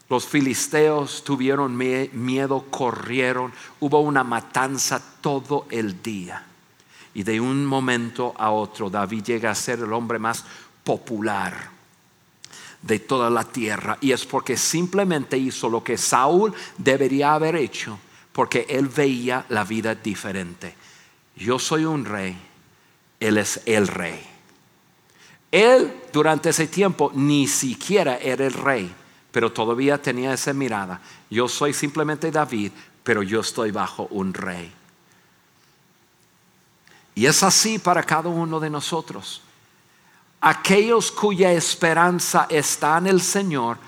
Los 0.08 0.26
filisteos 0.26 1.22
tuvieron 1.22 1.76
miedo, 1.76 2.64
corrieron, 2.70 3.52
hubo 3.80 4.00
una 4.00 4.24
matanza 4.24 5.02
todo 5.20 5.66
el 5.70 6.02
día. 6.02 6.44
Y 7.14 7.22
de 7.24 7.40
un 7.40 7.66
momento 7.66 8.34
a 8.38 8.50
otro 8.50 8.88
David 8.88 9.24
llega 9.24 9.50
a 9.50 9.54
ser 9.54 9.80
el 9.80 9.92
hombre 9.92 10.18
más 10.18 10.44
popular 10.82 11.70
de 12.80 12.98
toda 13.00 13.28
la 13.28 13.44
tierra. 13.44 13.98
Y 14.00 14.12
es 14.12 14.24
porque 14.24 14.56
simplemente 14.56 15.36
hizo 15.36 15.68
lo 15.68 15.82
que 15.82 15.98
Saúl 15.98 16.54
debería 16.76 17.34
haber 17.34 17.56
hecho, 17.56 17.98
porque 18.38 18.66
él 18.68 18.86
veía 18.86 19.44
la 19.48 19.64
vida 19.64 19.96
diferente. 19.96 20.72
Yo 21.34 21.58
soy 21.58 21.84
un 21.84 22.04
rey, 22.04 22.38
él 23.18 23.36
es 23.36 23.60
el 23.66 23.88
rey. 23.88 24.24
Él 25.50 25.92
durante 26.12 26.50
ese 26.50 26.68
tiempo 26.68 27.10
ni 27.16 27.48
siquiera 27.48 28.16
era 28.18 28.46
el 28.46 28.52
rey 28.52 28.94
pero 29.32 29.52
todavía 29.52 30.00
tenía 30.00 30.32
esa 30.32 30.52
mirada. 30.52 31.00
Yo 31.28 31.48
soy 31.48 31.72
simplemente 31.72 32.30
David, 32.30 32.70
pero 33.02 33.24
yo 33.24 33.40
estoy 33.40 33.72
bajo 33.72 34.06
un 34.10 34.32
rey. 34.32 34.72
Y 37.16 37.26
es 37.26 37.42
así 37.42 37.80
para 37.80 38.04
cada 38.04 38.28
uno 38.28 38.60
de 38.60 38.70
nosotros. 38.70 39.42
Aquellos 40.40 41.10
cuya 41.10 41.52
esperanza 41.52 42.46
está 42.48 42.98
en 42.98 43.08
el 43.08 43.20
Señor 43.20 43.78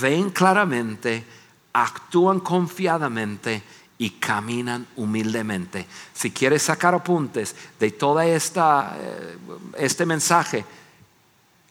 ven 0.00 0.30
claramente, 0.30 1.24
actúan 1.72 2.40
confiadamente 2.40 3.62
y 4.02 4.10
caminan 4.10 4.84
humildemente. 4.96 5.86
Si 6.12 6.32
quieres 6.32 6.64
sacar 6.64 6.92
apuntes 6.92 7.54
de 7.78 7.92
toda 7.92 8.26
esta 8.26 8.96
eh, 8.98 9.38
este 9.78 10.04
mensaje, 10.04 10.64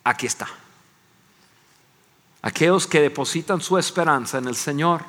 aquí 0.05 0.27
está. 0.27 0.47
Aquellos 2.41 2.88
que 2.88 3.01
depositan 3.01 3.59
su 3.59 3.77
esperanza 3.77 4.38
en 4.38 4.47
el 4.47 4.55
Señor 4.55 5.03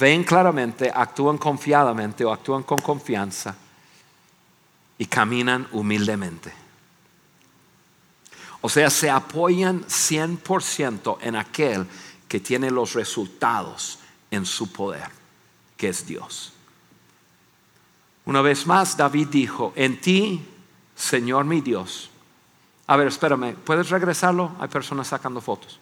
ven 0.00 0.24
claramente, 0.24 0.90
actúan 0.94 1.36
confiadamente 1.36 2.24
o 2.24 2.32
actúan 2.32 2.62
con 2.62 2.78
confianza 2.78 3.54
y 4.96 5.04
caminan 5.04 5.68
humildemente. 5.72 6.54
O 8.62 8.70
sea, 8.70 8.88
se 8.88 9.10
apoyan 9.10 9.84
100% 9.84 11.18
en 11.20 11.36
aquel 11.36 11.86
que 12.26 12.40
tiene 12.40 12.70
los 12.70 12.94
resultados 12.94 13.98
en 14.30 14.46
su 14.46 14.72
poder, 14.72 15.17
que 15.78 15.88
es 15.88 16.06
Dios. 16.06 16.52
Una 18.26 18.42
vez 18.42 18.66
más, 18.66 18.98
David 18.98 19.28
dijo, 19.28 19.72
en 19.74 19.98
ti, 20.00 20.44
Señor 20.94 21.46
mi 21.46 21.62
Dios. 21.62 22.10
A 22.86 22.96
ver, 22.96 23.06
espérame, 23.06 23.54
¿puedes 23.54 23.88
regresarlo? 23.88 24.52
Hay 24.60 24.68
personas 24.68 25.08
sacando 25.08 25.40
fotos. 25.40 25.80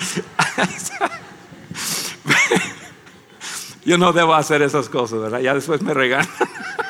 Yo 3.84 3.98
no 3.98 4.12
debo 4.12 4.34
hacer 4.34 4.62
esas 4.62 4.88
cosas, 4.88 5.20
¿verdad? 5.20 5.38
Ya 5.40 5.54
después 5.54 5.82
me 5.82 5.94
regalan. 5.94 6.28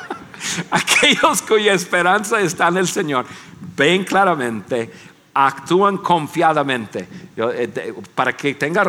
Aquellos 0.71 1.43
cuya 1.43 1.73
esperanza 1.73 2.41
está 2.41 2.69
en 2.69 2.77
el 2.77 2.87
Señor 2.87 3.27
ven 3.75 4.03
claramente, 4.03 4.91
actúan 5.33 5.97
confiadamente. 5.97 7.07
Eh, 7.35 7.93
para 8.13 8.33
que 8.35 8.55
tenga 8.55 8.83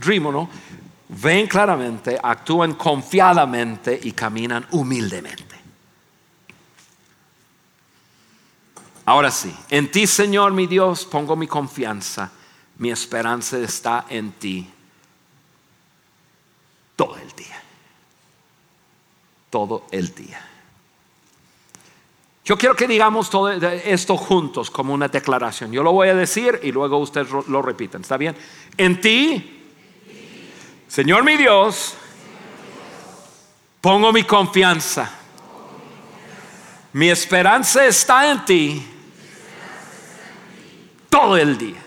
ritmo, 0.00 0.32
¿no? 0.32 0.48
Ven 1.08 1.46
claramente, 1.46 2.18
actúan 2.22 2.74
confiadamente 2.74 3.98
y 4.02 4.12
caminan 4.12 4.66
humildemente. 4.72 5.54
Ahora 9.06 9.30
sí, 9.30 9.54
en 9.68 9.90
ti, 9.90 10.06
Señor 10.06 10.52
mi 10.52 10.66
Dios, 10.66 11.04
pongo 11.04 11.36
mi 11.36 11.46
confianza 11.46 12.30
mi 12.78 12.90
esperanza 12.90 13.58
está 13.58 14.06
en 14.08 14.32
ti 14.32 14.68
todo 16.96 17.16
el 17.16 17.30
día. 17.32 17.62
Todo 19.50 19.86
el 19.90 20.14
día. 20.14 20.40
Yo 22.44 22.58
quiero 22.58 22.76
que 22.76 22.86
digamos 22.86 23.30
todo 23.30 23.50
esto 23.50 24.16
juntos 24.16 24.70
como 24.70 24.92
una 24.92 25.08
declaración. 25.08 25.72
Yo 25.72 25.82
lo 25.82 25.92
voy 25.92 26.08
a 26.08 26.14
decir 26.14 26.60
y 26.62 26.72
luego 26.72 26.98
ustedes 26.98 27.28
lo 27.30 27.62
repiten. 27.62 28.02
¿Está 28.02 28.16
bien? 28.16 28.36
En 28.76 29.00
ti, 29.00 29.62
Señor 30.86 31.24
mi 31.24 31.36
Dios, 31.36 31.94
pongo 33.80 34.12
mi 34.12 34.24
confianza. 34.24 35.10
Mi 36.92 37.08
esperanza 37.08 37.86
está 37.86 38.30
en 38.30 38.44
ti 38.44 38.86
todo 41.08 41.36
el 41.36 41.56
día 41.56 41.84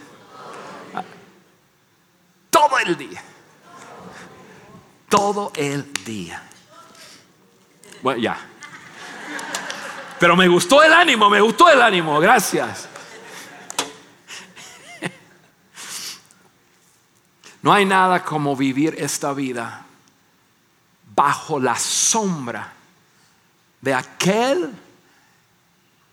todo 2.68 2.80
el 2.80 2.98
día. 2.98 3.24
Todo 5.10 5.52
el 5.56 5.94
día. 6.04 6.44
Bueno, 8.02 8.20
ya. 8.20 8.38
Pero 10.20 10.36
me 10.36 10.48
gustó 10.48 10.82
el 10.82 10.92
ánimo, 10.92 11.30
me 11.30 11.42
gustó 11.42 11.70
el 11.70 11.82
ánimo, 11.82 12.20
gracias. 12.20 12.90
No 17.62 17.74
hay 17.74 17.86
nada 17.86 18.24
como 18.24 18.56
vivir 18.56 18.96
esta 18.98 19.34
vida 19.34 19.86
bajo 21.14 21.60
la 21.60 21.76
sombra 21.76 22.72
de 23.82 23.94
aquel 23.94 24.72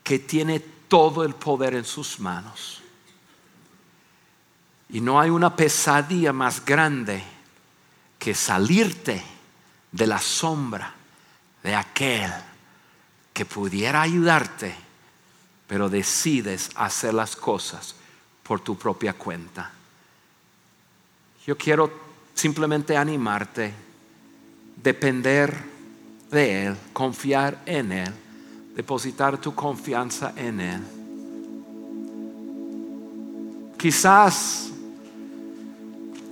que 0.02 0.18
tiene 0.18 0.58
todo 0.58 1.22
el 1.22 1.34
poder 1.34 1.74
en 1.74 1.84
sus 1.84 2.18
manos. 2.18 2.82
Y 4.88 5.00
no 5.00 5.20
hay 5.20 5.30
una 5.30 5.54
pesadilla 5.54 6.32
más 6.32 6.64
grande 6.64 7.22
que 8.18 8.34
salirte 8.34 9.22
de 9.92 10.06
la 10.06 10.18
sombra 10.18 10.92
de 11.62 11.74
aquel 11.74 12.32
que 13.34 13.44
pudiera 13.44 14.00
ayudarte, 14.00 14.74
pero 15.66 15.90
decides 15.90 16.70
hacer 16.76 17.12
las 17.12 17.34
cosas 17.34 17.96
por 18.44 18.60
tu 18.60 18.78
propia 18.78 19.12
cuenta. 19.12 19.72
Yo 21.44 21.58
quiero 21.58 21.90
simplemente 22.32 22.96
animarte, 22.96 23.74
depender 24.80 25.52
de 26.30 26.66
Él, 26.66 26.76
confiar 26.92 27.60
en 27.66 27.90
Él, 27.90 28.12
depositar 28.76 29.36
tu 29.38 29.52
confianza 29.52 30.32
en 30.36 30.60
Él. 30.60 30.82
Quizás 33.76 34.70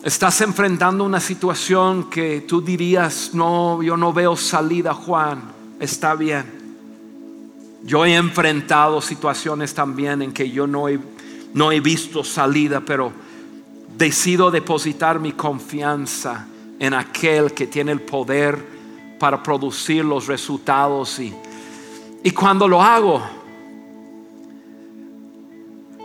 estás 0.04 0.40
enfrentando 0.40 1.02
una 1.02 1.20
situación 1.20 2.08
que 2.08 2.42
tú 2.42 2.62
dirías, 2.62 3.30
no, 3.34 3.82
yo 3.82 3.96
no 3.96 4.12
veo 4.12 4.36
salida, 4.36 4.94
Juan, 4.94 5.42
está 5.80 6.14
bien. 6.14 6.61
Yo 7.84 8.04
he 8.04 8.14
enfrentado 8.14 9.00
situaciones 9.00 9.74
también 9.74 10.22
en 10.22 10.32
que 10.32 10.50
yo 10.50 10.66
no 10.66 10.88
he, 10.88 10.98
no 11.54 11.72
he 11.72 11.80
visto 11.80 12.22
salida, 12.22 12.80
pero 12.80 13.12
decido 13.96 14.50
depositar 14.50 15.18
mi 15.18 15.32
confianza 15.32 16.46
en 16.78 16.94
aquel 16.94 17.52
que 17.52 17.66
tiene 17.66 17.92
el 17.92 18.00
poder 18.00 18.72
para 19.18 19.42
producir 19.42 20.04
los 20.04 20.26
resultados 20.26 21.18
y, 21.18 21.32
y 22.22 22.30
cuando 22.30 22.66
lo 22.66 22.82
hago, 22.82 23.22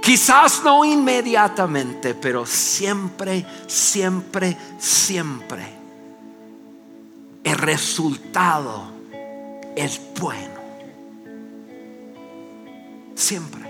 quizás 0.02 0.64
no 0.64 0.84
inmediatamente, 0.84 2.14
pero 2.16 2.46
siempre, 2.46 3.46
siempre, 3.68 4.58
siempre, 4.78 5.68
el 7.44 7.56
resultado 7.56 8.92
es 9.76 10.02
bueno. 10.20 10.57
Siempre. 13.18 13.64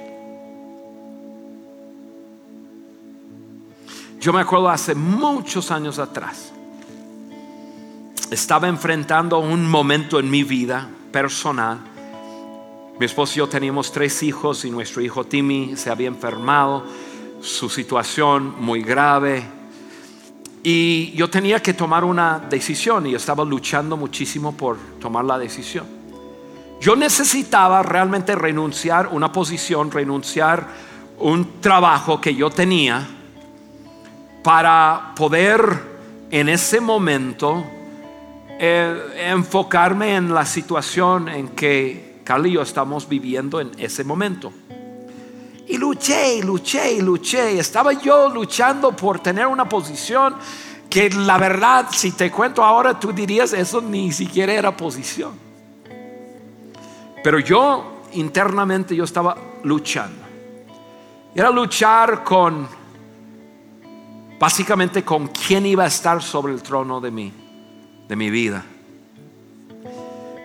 Yo 4.20 4.34
me 4.34 4.42
acuerdo 4.42 4.68
hace 4.68 4.94
muchos 4.94 5.72
años 5.72 6.00
atrás, 6.00 6.52
estaba 8.30 8.68
enfrentando 8.68 9.40
un 9.40 9.70
momento 9.70 10.20
en 10.20 10.30
mi 10.30 10.44
vida 10.44 10.90
personal. 11.14 11.80
Mi 13.00 13.06
esposo 13.06 13.36
y 13.36 13.38
yo 13.38 13.48
teníamos 13.48 13.94
tres 13.94 14.22
hijos 14.22 14.66
y 14.66 14.70
nuestro 14.70 15.02
hijo 15.02 15.24
Timmy 15.24 15.78
se 15.78 15.90
había 15.90 16.10
enfermado, 16.10 16.84
su 17.40 17.70
situación 17.70 18.54
muy 18.60 18.82
grave. 18.82 19.44
Y 20.62 21.14
yo 21.14 21.30
tenía 21.30 21.62
que 21.62 21.74
tomar 21.74 22.04
una 22.04 22.38
decisión 22.50 23.08
y 23.08 23.12
yo 23.12 23.18
estaba 23.18 23.46
luchando 23.46 23.96
muchísimo 23.96 24.58
por 24.58 24.76
tomar 25.00 25.24
la 25.24 25.40
decisión. 25.40 25.97
Yo 26.80 26.96
necesitaba 26.96 27.82
realmente 27.82 28.36
renunciar 28.36 29.08
una 29.12 29.32
posición, 29.32 29.92
renunciar 29.92 30.68
un 31.20 31.60
trabajo 31.60 32.22
que 32.22 32.36
yo 32.36 32.50
tenía 32.50 33.08
para 34.44 35.14
poder 35.16 35.98
en 36.30 36.50
ese 36.50 36.80
momento 36.80 37.66
eh, 38.60 39.30
enfocarme 39.30 40.16
en 40.16 40.34
la 40.34 40.46
situación 40.46 41.30
en 41.30 41.50
que 41.50 42.22
Carly 42.24 42.50
y 42.50 42.54
yo 42.54 42.62
estamos 42.62 43.10
viviendo 43.10 43.60
en 43.60 43.72
ese 43.78 44.04
momento. 44.04 44.52
Y 45.68 45.78
luché, 45.78 46.36
y 46.36 46.42
luché, 46.44 46.94
y 46.94 47.02
luché. 47.02 47.60
Estaba 47.60 47.94
yo 47.94 48.30
luchando 48.30 48.96
por 48.96 49.20
tener 49.20 49.48
una 49.48 49.68
posición 49.68 50.36
que 50.90 51.10
la 51.10 51.38
verdad, 51.38 51.88
si 51.92 52.12
te 52.12 52.32
cuento 52.32 52.64
ahora, 52.64 52.98
tú 53.00 53.12
dirías, 53.12 53.52
eso 53.52 53.82
ni 53.82 54.12
siquiera 54.12 54.54
era 54.54 54.76
posición. 54.76 55.47
Pero 57.24 57.40
yo 57.40 58.04
internamente 58.14 58.96
yo 58.96 59.04
estaba 59.04 59.38
luchando. 59.64 60.26
Era 61.36 61.52
luchar 61.52 62.24
con 62.24 62.68
básicamente 64.40 65.04
con 65.04 65.28
quién 65.28 65.66
iba 65.66 65.84
a 65.84 65.88
estar 65.88 66.22
sobre 66.22 66.54
el 66.54 66.62
trono 66.62 67.02
de 67.02 67.12
mí, 67.12 67.34
de 68.08 68.16
mi 68.16 68.30
vida. 68.30 68.64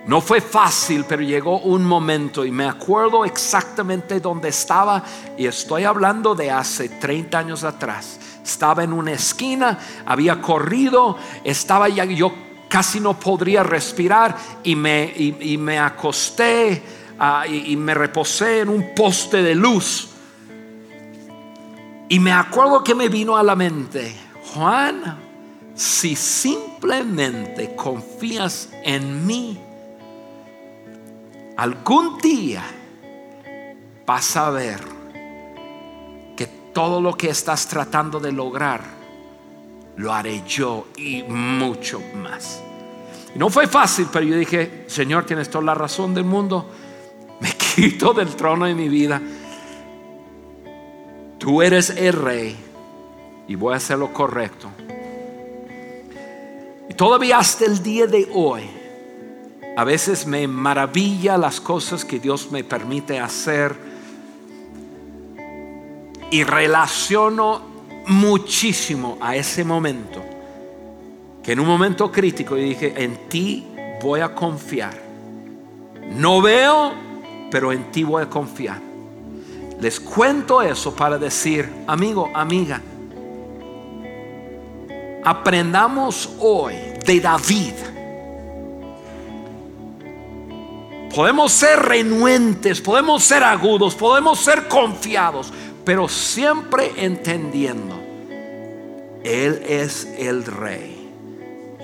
No 0.06 0.20
fue 0.20 0.40
fácil, 0.40 1.04
pero 1.08 1.22
llegó 1.22 1.60
un 1.60 1.84
momento 1.84 2.44
y 2.44 2.50
me 2.50 2.66
acuerdo 2.66 3.24
exactamente 3.24 4.18
dónde 4.18 4.48
estaba 4.48 5.04
y 5.38 5.46
estoy 5.46 5.84
hablando 5.84 6.34
de 6.34 6.50
hace 6.50 6.88
30 6.88 7.38
años 7.38 7.62
atrás. 7.62 8.18
Estaba 8.42 8.82
en 8.82 8.92
una 8.92 9.12
esquina, 9.12 9.78
había 10.04 10.42
corrido, 10.42 11.16
estaba 11.44 11.88
ya, 11.88 12.04
yo 12.04 12.32
casi 12.72 13.00
no 13.00 13.20
podría 13.20 13.62
respirar 13.62 14.34
y 14.64 14.74
me, 14.74 15.12
y, 15.14 15.58
me 15.58 15.78
acosté 15.78 16.82
ah, 17.18 17.46
y 17.46 17.76
me 17.76 17.92
reposé 17.92 18.60
en 18.60 18.70
un 18.70 18.94
poste 18.94 19.42
de 19.42 19.54
luz. 19.54 20.08
Y 22.08 22.18
me 22.18 22.32
acuerdo 22.32 22.82
que 22.82 22.94
me 22.94 23.10
vino 23.10 23.36
a 23.36 23.42
la 23.42 23.54
mente, 23.54 24.14
Juan, 24.54 25.18
si 25.74 26.16
simplemente 26.16 27.74
confías 27.76 28.70
en 28.82 29.26
mí, 29.26 29.60
algún 31.58 32.16
día 32.18 32.64
vas 34.06 34.34
a 34.38 34.48
ver 34.48 34.80
que 36.34 36.46
todo 36.72 37.02
lo 37.02 37.18
que 37.18 37.28
estás 37.28 37.68
tratando 37.68 38.18
de 38.18 38.32
lograr, 38.32 39.01
lo 39.96 40.12
haré 40.12 40.42
yo 40.46 40.86
y 40.96 41.22
mucho 41.22 42.00
más. 42.14 42.62
Y 43.34 43.38
no 43.38 43.50
fue 43.50 43.66
fácil, 43.66 44.08
pero 44.12 44.24
yo 44.24 44.36
dije, 44.36 44.84
Señor, 44.86 45.24
tienes 45.24 45.48
toda 45.48 45.64
la 45.64 45.74
razón 45.74 46.14
del 46.14 46.24
mundo, 46.24 46.70
me 47.40 47.50
quito 47.74 48.12
del 48.12 48.34
trono 48.36 48.66
de 48.66 48.74
mi 48.74 48.88
vida 48.88 49.20
Tú 51.42 51.60
eres 51.60 51.90
el 51.90 52.12
rey 52.12 52.56
y 53.48 53.56
voy 53.56 53.74
a 53.74 53.78
hacer 53.78 53.98
lo 53.98 54.12
correcto. 54.12 54.70
Y 56.88 56.94
todavía 56.94 57.38
hasta 57.38 57.64
el 57.64 57.82
día 57.82 58.06
de 58.06 58.28
hoy, 58.32 58.62
a 59.76 59.82
veces 59.82 60.24
me 60.24 60.46
maravilla 60.46 61.36
las 61.36 61.60
cosas 61.60 62.04
que 62.04 62.20
Dios 62.20 62.52
me 62.52 62.62
permite 62.62 63.18
hacer 63.18 63.74
y 66.30 66.44
relaciono 66.44 67.62
muchísimo 68.06 69.18
a 69.20 69.36
ese 69.36 69.64
momento. 69.64 70.22
Que 71.42 71.52
en 71.52 71.60
un 71.60 71.66
momento 71.66 72.10
crítico 72.10 72.56
yo 72.56 72.62
dije, 72.62 72.94
en 72.96 73.28
ti 73.28 73.66
voy 74.00 74.20
a 74.20 74.34
confiar. 74.34 74.94
No 76.10 76.40
veo, 76.40 76.92
pero 77.50 77.72
en 77.72 77.90
ti 77.90 78.04
voy 78.04 78.22
a 78.22 78.30
confiar. 78.30 78.80
Les 79.80 79.98
cuento 79.98 80.62
eso 80.62 80.94
para 80.94 81.18
decir, 81.18 81.68
amigo, 81.86 82.30
amiga, 82.34 82.80
aprendamos 85.24 86.30
hoy 86.38 86.74
de 87.04 87.20
David. 87.20 87.72
Podemos 91.14 91.52
ser 91.52 91.78
renuentes, 91.80 92.80
podemos 92.80 93.22
ser 93.22 93.42
agudos, 93.44 93.94
podemos 93.94 94.38
ser 94.40 94.66
confiados, 94.66 95.52
pero 95.84 96.08
siempre 96.08 96.92
entendiendo, 96.96 97.94
Él 99.24 99.62
es 99.68 100.06
el 100.18 100.44
rey. 100.44 101.10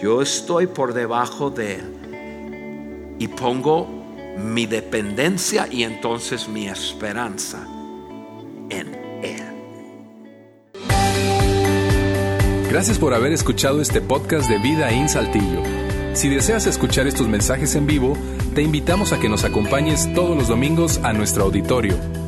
Yo 0.01 0.22
estoy 0.22 0.66
por 0.66 0.94
debajo 0.94 1.51
de 1.51 1.74
Él 1.76 3.16
y 3.18 3.28
pongo 3.28 3.88
mi 4.38 4.66
dependencia 4.66 5.66
y 5.70 5.82
entonces 5.82 6.49
mi 6.49 6.68
esperanza 6.68 7.66
en 8.70 8.94
Él. 9.22 9.44
Gracias 12.70 12.99
por 12.99 13.14
haber 13.14 13.32
escuchado 13.32 13.80
este 13.80 14.01
podcast 14.01 14.49
de 14.49 14.59
Vida 14.59 14.90
en 14.90 15.09
Saltillo. 15.09 15.62
Si 16.14 16.28
deseas 16.28 16.66
escuchar 16.66 17.07
estos 17.07 17.26
mensajes 17.26 17.74
en 17.74 17.86
vivo, 17.86 18.16
te 18.55 18.62
invitamos 18.62 19.12
a 19.12 19.18
que 19.18 19.28
nos 19.28 19.44
acompañes 19.44 20.12
todos 20.14 20.36
los 20.36 20.49
domingos 20.49 21.01
a 21.03 21.12
nuestro 21.12 21.44
auditorio. 21.44 22.28